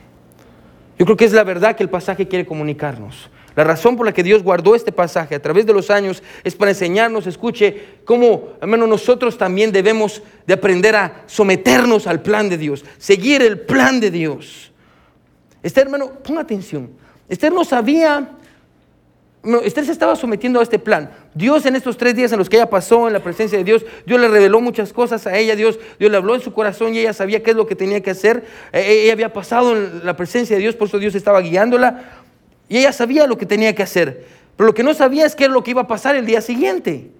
[0.98, 3.30] Yo creo que es la verdad que el pasaje quiere comunicarnos.
[3.54, 6.54] La razón por la que Dios guardó este pasaje a través de los años es
[6.54, 12.58] para enseñarnos, escuche, cómo, hermano, nosotros también debemos de aprender a someternos al plan de
[12.58, 14.72] Dios, seguir el plan de Dios.
[15.62, 16.90] Este hermano, ponga atención.
[17.28, 18.35] Esther no sabía
[19.62, 21.10] Esther se estaba sometiendo a este plan.
[21.34, 23.84] Dios en estos tres días en los que ella pasó en la presencia de Dios,
[24.04, 26.98] Dios le reveló muchas cosas a ella, Dios, Dios le habló en su corazón y
[26.98, 28.44] ella sabía qué es lo que tenía que hacer.
[28.72, 32.24] E, e, ella había pasado en la presencia de Dios, por eso Dios estaba guiándola
[32.68, 34.26] y ella sabía lo que tenía que hacer.
[34.56, 36.40] Pero lo que no sabía es qué era lo que iba a pasar el día
[36.40, 37.10] siguiente.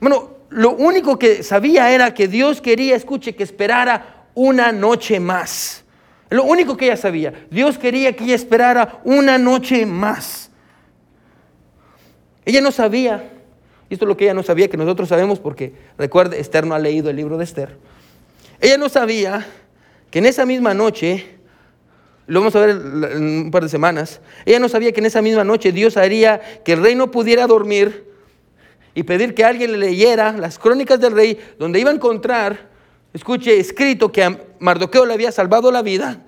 [0.00, 5.84] Bueno, lo único que sabía era que Dios quería, escuche, que esperara una noche más.
[6.28, 7.32] Lo único que ella sabía.
[7.50, 10.51] Dios quería que ella esperara una noche más.
[12.44, 13.30] Ella no sabía,
[13.88, 16.74] y esto es lo que ella no sabía, que nosotros sabemos porque, recuerde, Esther no
[16.74, 17.76] ha leído el libro de Esther.
[18.60, 19.46] Ella no sabía
[20.10, 21.26] que en esa misma noche,
[22.26, 25.22] lo vamos a ver en un par de semanas, ella no sabía que en esa
[25.22, 28.04] misma noche Dios haría que el rey no pudiera dormir
[28.94, 32.68] y pedir que alguien le leyera las crónicas del rey, donde iba a encontrar,
[33.14, 36.22] escuche, escrito que a Mardoqueo le había salvado la vida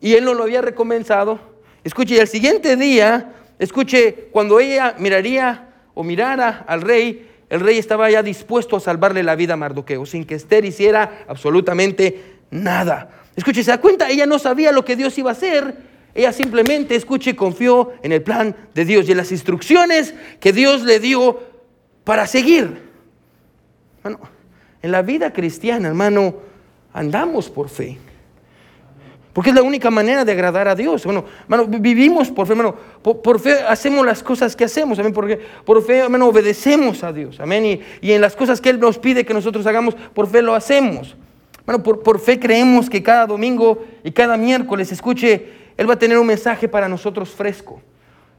[0.00, 1.38] y él no lo había recomenzado.
[1.84, 7.78] Escuche, y el siguiente día Escuche, cuando ella miraría o mirara al rey, el rey
[7.78, 13.10] estaba ya dispuesto a salvarle la vida a Mardoqueo, sin que Esther hiciera absolutamente nada.
[13.34, 14.10] Escuche, ¿se da cuenta?
[14.10, 15.74] Ella no sabía lo que Dios iba a hacer.
[16.14, 20.82] Ella simplemente, escuche, confió en el plan de Dios y en las instrucciones que Dios
[20.82, 21.40] le dio
[22.04, 22.82] para seguir.
[24.02, 24.20] Bueno,
[24.82, 26.36] en la vida cristiana, hermano,
[26.92, 27.98] andamos por fe.
[29.36, 31.04] Porque es la única manera de agradar a Dios.
[31.04, 32.74] Bueno, hermano, vivimos por fe, hermano.
[33.02, 34.98] Por, fe hacemos las cosas que hacemos.
[34.98, 35.12] Amén.
[35.12, 37.38] Porque por fe, hermano, obedecemos a Dios.
[37.38, 37.66] Amén.
[37.66, 40.54] Y, y, en las cosas que Él nos pide que nosotros hagamos, por fe lo
[40.54, 41.16] hacemos.
[41.66, 45.98] Bueno, por, por fe creemos que cada domingo y cada miércoles, escuche, Él va a
[45.98, 47.82] tener un mensaje para nosotros fresco.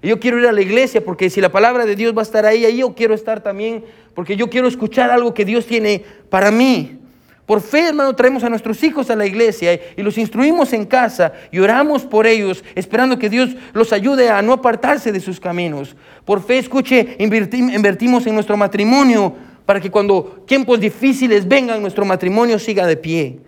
[0.02, 2.24] Y yo quiero ir a la iglesia porque si la palabra de Dios va a
[2.24, 3.86] estar ahí, ahí yo quiero estar también.
[4.16, 7.02] Porque yo quiero escuchar algo que Dios tiene para mí.
[7.48, 11.32] Por fe, hermano, traemos a nuestros hijos a la iglesia y los instruimos en casa
[11.50, 15.96] y oramos por ellos, esperando que Dios los ayude a no apartarse de sus caminos.
[16.26, 19.34] Por fe, escuche, invertimos en nuestro matrimonio
[19.66, 23.40] para que cuando tiempos difíciles vengan, nuestro matrimonio siga de pie.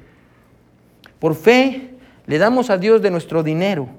[1.20, 1.90] Por fe,
[2.26, 3.90] le damos a Dios de nuestro dinero,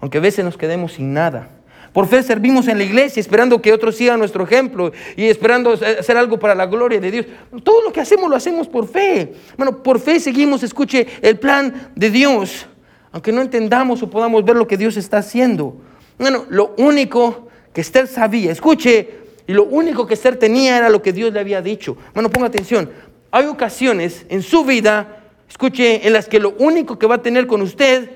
[0.00, 1.48] aunque a veces nos quedemos sin nada.
[1.92, 6.16] Por fe servimos en la iglesia, esperando que otros sigan nuestro ejemplo y esperando hacer
[6.16, 7.26] algo para la gloria de Dios.
[7.64, 9.34] Todo lo que hacemos lo hacemos por fe.
[9.56, 12.66] Bueno, por fe seguimos, escuche, el plan de Dios,
[13.10, 15.76] aunque no entendamos o podamos ver lo que Dios está haciendo.
[16.16, 21.02] Bueno, lo único que Esther sabía, escuche, y lo único que Esther tenía era lo
[21.02, 21.96] que Dios le había dicho.
[22.14, 22.88] Bueno, ponga atención.
[23.32, 27.48] Hay ocasiones en su vida, escuche, en las que lo único que va a tener
[27.48, 28.10] con usted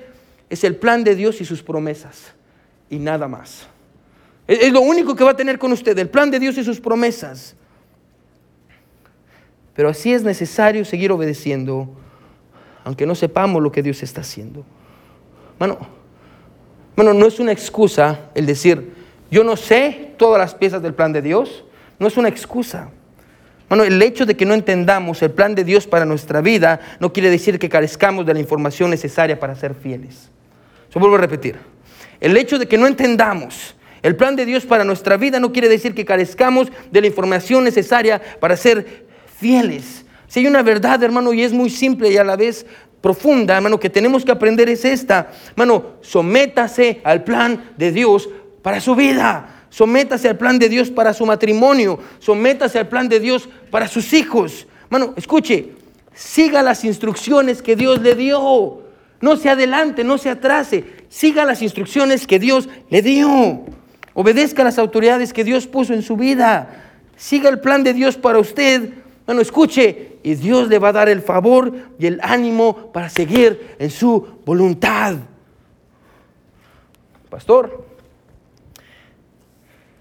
[0.49, 2.35] es el plan de Dios y sus promesas.
[2.89, 3.67] Y nada más.
[4.47, 6.79] Es, lo único que va a tener con usted, el plan de Dios y sus
[6.79, 7.55] promesas.
[9.73, 11.89] Pero así es necesario seguir obedeciendo,
[12.83, 14.63] aunque no sepamos lo que Dios está haciendo.
[15.59, 15.79] Mano,
[16.95, 18.93] mano, no es una excusa el decir,
[19.31, 21.65] yo no sé todas las piezas del plan de Dios,
[21.99, 22.89] no es una excusa.
[23.67, 27.11] Bueno, el hecho de que no entendamos el plan de Dios para nuestra vida no
[27.11, 30.29] quiere decir que carezcamos de la información necesaria para ser fieles.
[30.93, 31.57] Yo vuelvo a repetir.
[32.19, 35.67] El hecho de que no entendamos el plan de Dios para nuestra vida no quiere
[35.67, 39.07] decir que carezcamos de la información necesaria para ser
[39.39, 40.05] fieles.
[40.27, 42.67] Si hay una verdad, hermano, y es muy simple y a la vez
[43.01, 45.31] profunda, hermano, que tenemos que aprender es esta.
[45.49, 48.29] Hermano, sométase al plan de Dios
[48.61, 49.65] para su vida.
[49.71, 51.97] Sométase al plan de Dios para su matrimonio.
[52.19, 54.67] Sométase al plan de Dios para sus hijos.
[54.83, 55.73] Hermano, escuche,
[56.13, 58.83] siga las instrucciones que Dios le dio.
[59.19, 60.83] No se adelante, no se atrase.
[61.09, 63.63] Siga las instrucciones que Dios le dio.
[64.13, 66.83] Obedezca a las autoridades que Dios puso en su vida.
[67.15, 68.89] Siga el plan de Dios para usted.
[69.25, 73.75] Bueno, escuche, y Dios le va a dar el favor y el ánimo para seguir
[73.77, 75.15] en su voluntad.
[77.29, 77.85] Pastor,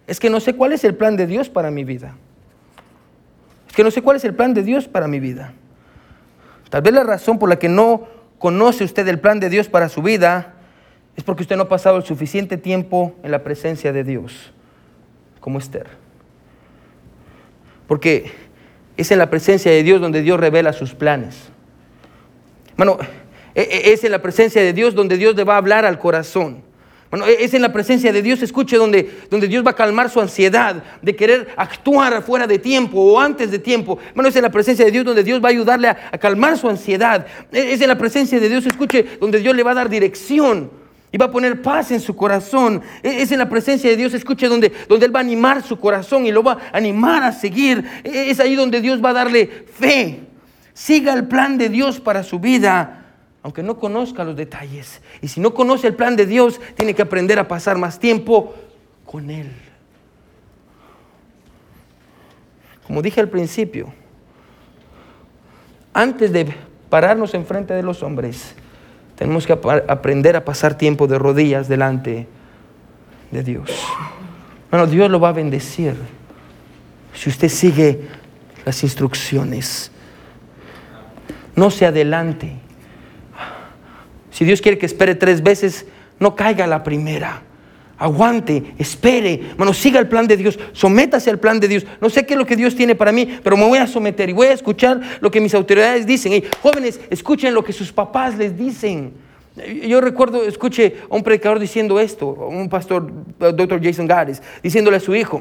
[0.06, 2.16] es que no sé cuál es el plan de Dios para mi vida.
[3.68, 5.52] Es que no sé cuál es el plan de Dios para mi vida.
[6.70, 8.06] Tal vez la razón por la que no
[8.38, 10.53] conoce usted el plan de Dios para su vida
[11.16, 14.52] es porque usted no ha pasado el suficiente tiempo en la presencia de Dios,
[15.40, 15.86] como Esther.
[17.86, 18.32] Porque
[18.96, 21.36] es en la presencia de Dios donde Dios revela sus planes.
[22.76, 22.98] Bueno,
[23.54, 25.98] e, e, es en la presencia de Dios donde Dios le va a hablar al
[25.98, 26.62] corazón.
[27.10, 30.10] Bueno, e, es en la presencia de Dios, escuche, donde, donde Dios va a calmar
[30.10, 33.98] su ansiedad de querer actuar fuera de tiempo o antes de tiempo.
[34.16, 36.58] Bueno, es en la presencia de Dios donde Dios va a ayudarle a, a calmar
[36.58, 37.24] su ansiedad.
[37.52, 40.83] Es en la presencia de Dios, escuche, donde Dios le va a dar dirección
[41.14, 42.82] y va a poner paz en su corazón.
[43.00, 46.26] Es en la presencia de Dios, escuche, donde, donde Él va a animar su corazón
[46.26, 47.84] y lo va a animar a seguir.
[48.02, 50.22] Es ahí donde Dios va a darle fe.
[50.72, 53.00] Siga el plan de Dios para su vida
[53.44, 55.02] aunque no conozca los detalles.
[55.20, 58.52] Y si no conoce el plan de Dios, tiene que aprender a pasar más tiempo
[59.04, 59.52] con Él.
[62.86, 63.92] Como dije al principio,
[65.92, 66.54] antes de
[66.88, 68.56] pararnos enfrente de los hombres,
[69.16, 72.26] tenemos que aprender a pasar tiempo de rodillas delante
[73.30, 73.70] de Dios.
[74.70, 75.94] Bueno, Dios lo va a bendecir
[77.14, 78.08] si usted sigue
[78.64, 79.90] las instrucciones.
[81.54, 82.52] No se adelante.
[84.30, 85.86] Si Dios quiere que espere tres veces,
[86.18, 87.42] no caiga la primera.
[88.04, 91.86] Aguante, espere, hermano, siga el plan de Dios, sométase al plan de Dios.
[92.02, 94.28] No sé qué es lo que Dios tiene para mí, pero me voy a someter
[94.28, 96.44] y voy a escuchar lo que mis autoridades dicen.
[96.60, 99.14] jóvenes, escuchen lo que sus papás les dicen.
[99.88, 105.00] Yo recuerdo, escuche a un predicador diciendo esto, un pastor, doctor Jason Gares, diciéndole a
[105.00, 105.40] su hijo,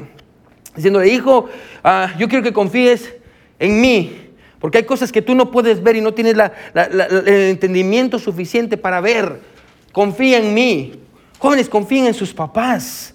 [0.74, 1.50] diciéndole, hijo,
[1.82, 3.12] ah, yo quiero que confíes
[3.58, 6.34] en mí, porque hay cosas que tú no puedes ver y no tienes
[6.74, 9.38] el entendimiento suficiente para ver.
[9.92, 11.03] Confía en mí.
[11.44, 13.12] Jóvenes, confíen en sus papás.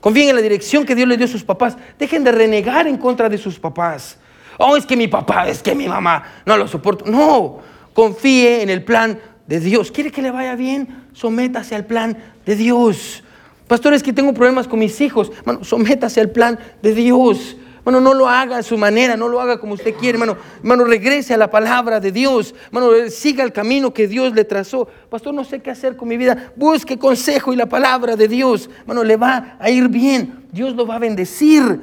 [0.00, 1.78] Confíen en la dirección que Dios les dio a sus papás.
[1.98, 4.18] Dejen de renegar en contra de sus papás.
[4.58, 7.06] Oh, es que mi papá, es que mi mamá, no lo soporto.
[7.06, 7.60] No,
[7.94, 9.90] confíe en el plan de Dios.
[9.90, 11.06] ¿Quiere que le vaya bien?
[11.14, 13.24] Sométase al plan de Dios.
[13.66, 15.32] Pastores, que tengo problemas con mis hijos.
[15.46, 17.56] Bueno, sométase al plan de Dios.
[17.90, 20.36] Hermano, no lo haga a su manera, no lo haga como usted quiere, hermano.
[20.58, 22.54] Hermano, regrese a la palabra de Dios.
[22.66, 24.86] Hermano, siga el camino que Dios le trazó.
[25.08, 26.52] Pastor, no sé qué hacer con mi vida.
[26.54, 28.70] Busque consejo y la palabra de Dios.
[28.82, 30.44] Hermano, le va a ir bien.
[30.52, 31.80] Dios lo va a bendecir.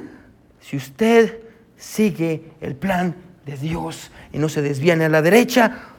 [0.62, 1.40] Si usted
[1.76, 5.90] sigue el plan de Dios y no se desvía ni a la derecha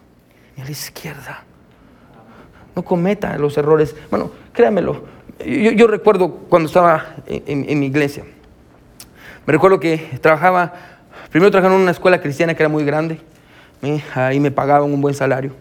[0.58, 1.44] ni a la izquierda.
[2.76, 3.96] No cometa los errores.
[4.10, 5.04] Bueno, créamelo.
[5.46, 8.26] Yo, recuerdo cuando estaba en mi iglesia.
[9.50, 10.74] Me recuerdo que trabajaba,
[11.32, 13.20] primero trabajaba en una escuela cristiana que era muy grande,
[14.14, 15.56] ahí me pagaban un buen salario.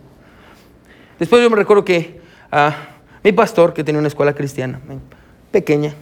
[1.18, 2.20] Después yo me recuerdo que
[2.52, 2.76] ah,
[3.24, 4.78] mi pastor, que tenía una escuela cristiana
[5.50, 5.94] pequeña,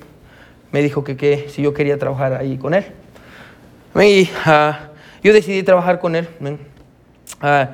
[0.73, 2.87] me dijo que, si yo quería trabajar ahí con él.
[4.03, 4.89] Y ah,
[5.23, 6.27] yo decidí trabajar con él.
[7.41, 7.71] Ah,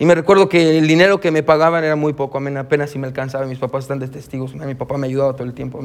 [0.00, 3.08] y me recuerdo que el dinero que me pagaban era muy poco, apenas si me
[3.08, 3.46] alcanzaba.
[3.46, 5.80] Mis papás están de testigos, mi papá me ayudaba todo el tiempo,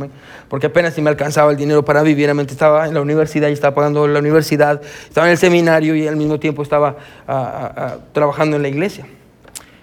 [0.49, 2.30] porque apenas si me alcanzaba el dinero para vivir.
[2.30, 6.16] Estaba en la universidad y estaba pagando la universidad, estaba en el seminario y al
[6.16, 6.89] mismo tiempo estaba
[7.28, 9.07] ah, ah, ah, trabajando en la iglesia.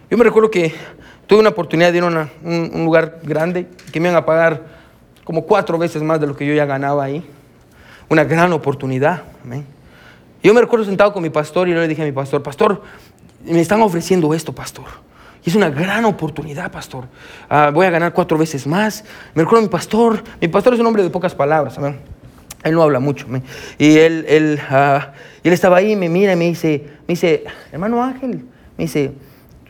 [0.08, 0.72] Yo me recuerdo que
[1.26, 4.62] tuve una oportunidad de ir a un, lugar grande que me iban a pagar
[5.24, 7.28] como cuatro veces más de lo que yo ya ganaba ahí.
[8.08, 9.24] Una gran oportunidad.
[10.42, 12.82] Yo me recuerdo sentado con mi pastor y yo le dije a mi pastor, pastor,
[13.44, 14.86] me están ofreciendo esto, pastor.
[15.44, 17.04] Y es una gran oportunidad, pastor.
[17.48, 19.04] Ah, voy a ganar cuatro veces más.
[19.34, 20.22] Me recuerdo mi pastor.
[20.40, 21.78] Mi pastor es un hombre de pocas palabras.
[22.62, 23.26] Él no habla mucho.
[23.78, 25.12] Y él, él, ah,
[25.42, 28.44] él estaba ahí, me mira y me dice, me dice, hermano Ángel,
[28.76, 29.12] me dice,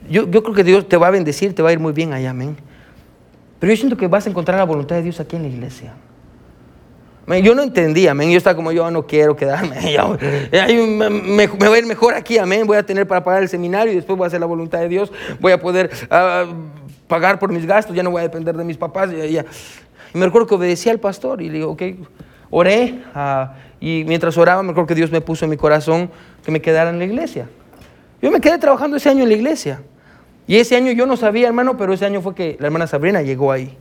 [0.08, 2.12] yo, yo creo que Dios te va a bendecir, te va a ir muy bien
[2.12, 2.56] allá, amén.
[3.60, 5.94] Pero yo siento que vas a encontrar la voluntad de Dios aquí en la iglesia.
[7.26, 8.30] Yo no entendía, amén.
[8.30, 9.76] Yo estaba como, yo no quiero quedarme.
[10.98, 12.66] me, me, va a ir mejor aquí, amén.
[12.66, 14.88] Voy a tener para pagar el seminario y después voy a hacer la voluntad de
[14.88, 15.12] Dios.
[15.38, 16.46] Voy a poder ah,
[17.06, 19.10] pagar por mis gastos, ya no voy a depender de mis papás.
[19.12, 19.38] Y,
[20.12, 21.82] me recuerdo que obedecía al pastor y le digo, ok,
[22.50, 23.00] oré.
[23.14, 26.10] Ah, y mientras oraba, me recuerdo que Dios me puso en mi corazón
[26.44, 27.48] que me quedara en la iglesia.
[28.20, 29.82] Yo me quedé trabajando ese año en la iglesia.
[30.46, 33.22] Y ese año yo no sabía, hermano, pero ese año fue que la hermana Sabrina
[33.22, 33.76] llegó ahí.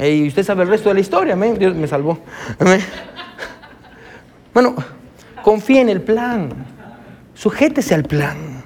[0.00, 1.58] Y usted sabe el resto de la historia, amén.
[1.58, 2.18] Dios me salvó.
[4.54, 4.74] Bueno,
[5.42, 6.50] confíe en el plan.
[7.34, 8.62] Sujétese al plan.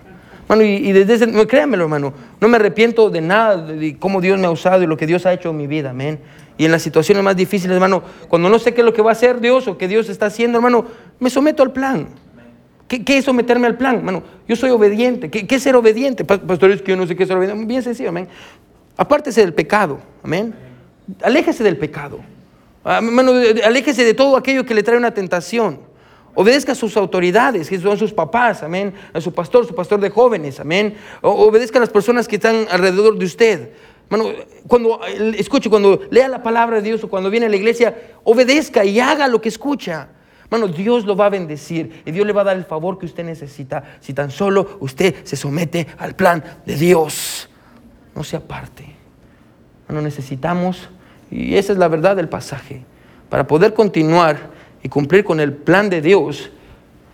[0.48, 4.50] Bueno, y, desde ese, hermano, no me arrepiento de nada, de cómo Dios me ha
[4.50, 6.20] usado y lo que Dios ha hecho en mi vida, amén.
[6.56, 9.10] Y en las situaciones más difíciles, hermano, cuando no sé qué es lo que va
[9.10, 10.86] a hacer Dios o qué Dios está haciendo, hermano,
[11.18, 12.08] me someto al plan.
[12.86, 13.96] ¿Qué, es someterme al plan?
[13.96, 15.28] Hermano, yo soy obediente.
[15.28, 16.24] ¿Qué, ¿Qué, es ser obediente?
[16.24, 17.64] Pastores, que yo no sé qué es ser obediente.
[17.66, 18.28] Bien sencillo, amén.
[18.96, 20.54] Apártese del pecado, amén.
[21.22, 22.20] Aléjese del pecado.
[22.84, 23.00] Ah,
[23.64, 25.80] aléjese de todo aquello que le trae una tentación.
[26.34, 28.92] Obedezca a sus autoridades, que son sus papás, amén.
[29.14, 30.94] A su pastor, su pastor de jóvenes, amén.
[31.22, 33.70] obedezca a las personas que están alrededor de usted.
[34.68, 35.00] cuando
[35.36, 39.00] escuche, cuando lea la palabra de Dios o cuando viene a la iglesia, obedezca y
[39.00, 40.08] haga lo que escucha.
[40.50, 43.06] Mano, Dios lo va a bendecir y Dios le va a dar el favor que
[43.06, 47.48] usted necesita si tan solo usted se somete al plan de Dios.
[48.14, 48.84] No se aparte.
[49.88, 50.88] Mano, necesitamos
[51.30, 52.84] y esa es la verdad del pasaje.
[53.28, 54.50] Para poder continuar
[54.82, 56.50] y cumplir con el plan de Dios,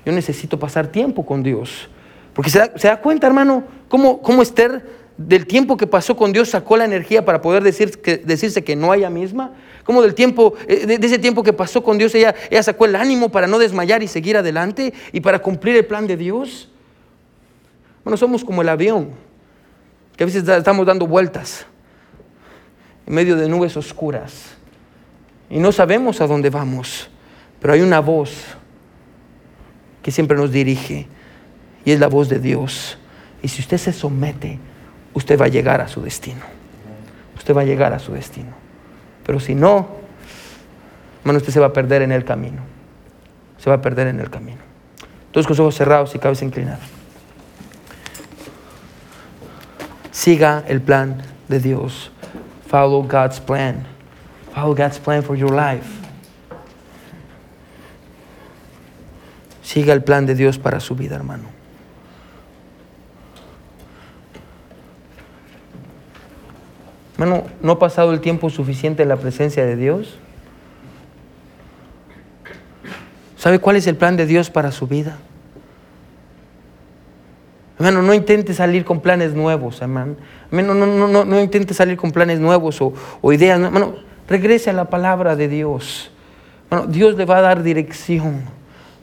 [0.05, 1.89] yo necesito pasar tiempo con Dios.
[2.35, 4.87] Porque se da, cuenta, hermano, cómo, cómo, Esther,
[5.17, 8.77] del tiempo que pasó con Dios, sacó la energía para poder decir, que, decirse que
[8.77, 9.53] no haya misma.
[9.85, 12.97] Cómo del tiempo, eh, de, ese tiempo que pasó con Dios, ella, ella sacó el
[12.97, 16.71] ánimo para no desmayar y seguir adelante y para cumplir el plan de Dios.
[18.05, 19.11] Bueno, somos como el avión,
[20.17, 21.67] que a veces estamos dando vueltas
[23.07, 24.55] en medio de nubes oscuras.
[25.51, 27.11] Y no sabemos a dónde vamos,
[27.61, 28.33] pero hay una voz
[30.03, 31.07] que siempre nos dirige
[31.85, 32.99] y es la voz de Dios.
[33.43, 34.59] Y si usted se somete,
[35.15, 36.43] usted va a llegar a su destino.
[37.37, 38.53] Usted va a llegar a su destino.
[39.25, 39.89] Pero si no,
[41.21, 42.63] hermano, usted se va a perder en el camino.
[43.59, 44.59] Se va a perder en el camino.
[45.33, 46.81] Todos con ojos cerrados y cabeza inclinada.
[50.11, 52.13] Siga el plan de Dios.
[52.73, 53.85] Follow God's plan.
[54.55, 55.87] Follow God's plan for your life.
[59.63, 61.51] Siga el plan de Dios para su vida, hermano.
[67.19, 70.19] Hermano, ¿no ha pasado el tiempo suficiente en la presencia de Dios?
[73.37, 75.19] ¿Sabe cuál es el plan de Dios para su vida?
[77.83, 80.15] Hermano, no intente salir con planes nuevos, hermano.
[80.53, 83.61] No, no, no, no, intente salir con planes nuevos o, ideas.
[83.61, 83.97] Hermano,
[84.29, 86.13] regrese a la palabra de Dios.
[86.87, 88.43] Dios le va a dar dirección.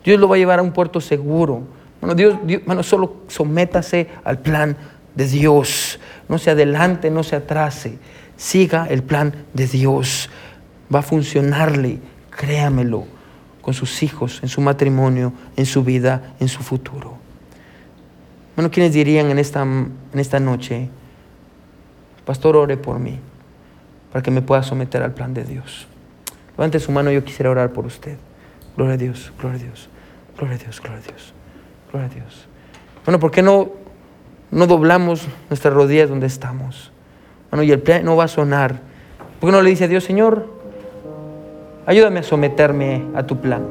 [0.05, 1.63] Dios lo va a llevar a un puerto seguro.
[1.99, 2.37] Bueno, Dios,
[2.85, 4.77] solo sométase al plan
[5.13, 5.99] de Dios.
[6.29, 7.97] No se adelante, no se atrase.
[8.37, 10.29] Siga el plan de Dios.
[10.93, 11.99] Va a funcionarle,
[12.29, 13.07] créamelo,
[13.61, 17.18] con sus hijos, en su matrimonio, en su vida, en su futuro.
[18.59, 20.89] Bueno, ¿quiénes dirían en esta, en esta noche,
[22.25, 23.17] Pastor, ore por mí,
[24.11, 25.87] para que me pueda someter al plan de Dios?
[26.57, 28.17] Levante su mano, yo quisiera orar por usted.
[28.75, 29.89] Gloria a Dios, gloria a Dios,
[30.37, 31.33] gloria a Dios, gloria a Dios,
[31.89, 32.47] gloria a Dios.
[33.05, 33.69] Bueno, ¿por qué no,
[34.51, 36.91] no doblamos nuestras rodillas donde estamos?
[37.51, 38.81] Bueno, y el plan no va a sonar.
[39.39, 40.53] ¿Por qué no le dice a Dios, Señor,
[41.85, 43.65] ayúdame a someterme a tu plan?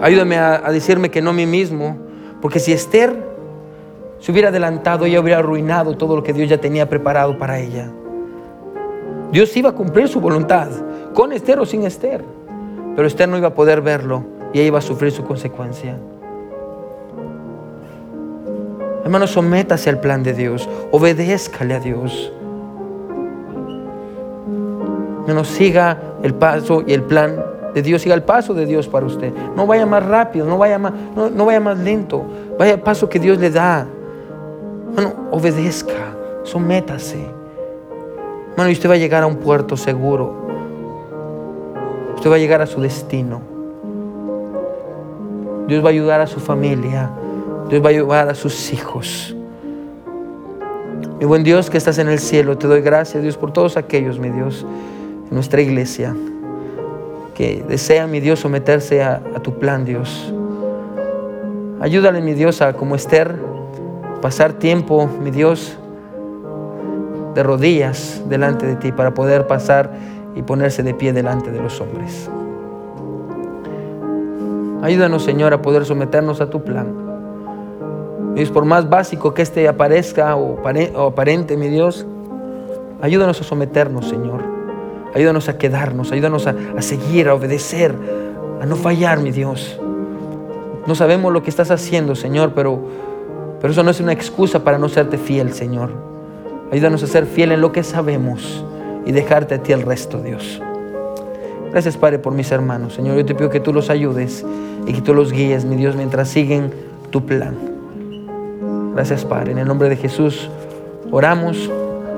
[0.00, 2.07] Ayúdame a, a decirme que no a mí mismo,
[2.40, 3.16] porque si Esther
[4.20, 7.90] se hubiera adelantado, ella hubiera arruinado todo lo que Dios ya tenía preparado para ella.
[9.30, 10.68] Dios iba a cumplir su voluntad,
[11.14, 12.24] con Esther o sin Esther.
[12.96, 15.96] Pero Esther no iba a poder verlo y ella iba a sufrir su consecuencia.
[19.04, 22.32] Hermano, sométase al plan de Dios, obedézcale a Dios.
[25.26, 27.42] Hermano, siga el paso y el plan
[27.74, 29.32] de Dios, siga el paso de Dios para usted.
[29.56, 32.24] No vaya más rápido, no vaya más, no, vaya más lento.
[32.58, 33.86] Vaya el paso que Dios le da.
[34.94, 36.14] Bueno, obedezca,
[36.44, 37.18] sométase.
[38.56, 40.34] Bueno, y usted va a llegar a un puerto seguro.
[42.16, 43.40] Usted va a llegar a su destino.
[45.68, 47.10] Dios va a ayudar a su familia.
[47.68, 49.36] Dios va a ayudar a sus hijos.
[51.20, 54.18] Mi buen Dios que estás en el cielo, te doy gracias, Dios, por todos aquellos,
[54.18, 54.64] mi Dios,
[55.28, 56.14] en nuestra iglesia,
[57.38, 60.34] que desean, mi Dios, someterse a, tu plan, Dios.
[61.80, 63.36] Ayúdale, mi Dios, a como Esther,
[64.20, 65.78] pasar tiempo, mi Dios,
[67.36, 69.92] de rodillas delante de ti para poder pasar
[70.34, 72.28] y ponerse de pie delante de los hombres.
[74.82, 76.92] Ayúdanos, Señor, a poder someternos a tu plan.
[78.52, 80.58] Por más básico que este aparezca o,
[81.06, 82.04] aparente, mi Dios,
[83.00, 84.57] ayúdanos a someternos, Señor.
[85.14, 87.94] Ayúdanos a quedarnos, ayúdanos a, a seguir, a obedecer,
[88.60, 89.78] a no fallar, mi Dios.
[90.86, 92.80] No sabemos lo que estás haciendo, Señor, pero,
[93.60, 95.90] pero eso no es una excusa para no serte fiel, Señor.
[96.70, 98.64] Ayúdanos a ser fiel en lo que sabemos
[99.06, 100.60] y dejarte a ti el resto, Dios.
[101.70, 102.94] Gracias, Padre, por mis hermanos.
[102.94, 104.44] Señor, yo te pido que tú los ayudes
[104.86, 106.72] y que tú los guíes, mi Dios, mientras siguen
[107.10, 107.56] tu plan.
[108.94, 109.52] Gracias, Padre.
[109.52, 110.50] En el nombre de Jesús
[111.10, 111.70] oramos.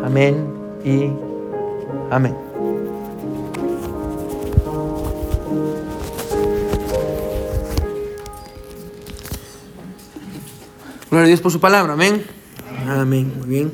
[0.04, 0.36] Amén
[0.84, 1.10] y
[2.10, 2.49] amén.
[11.10, 11.94] Gloria a Dios por su palabra.
[11.94, 12.24] Amén.
[12.86, 13.32] Amén.
[13.38, 13.72] Muy bien.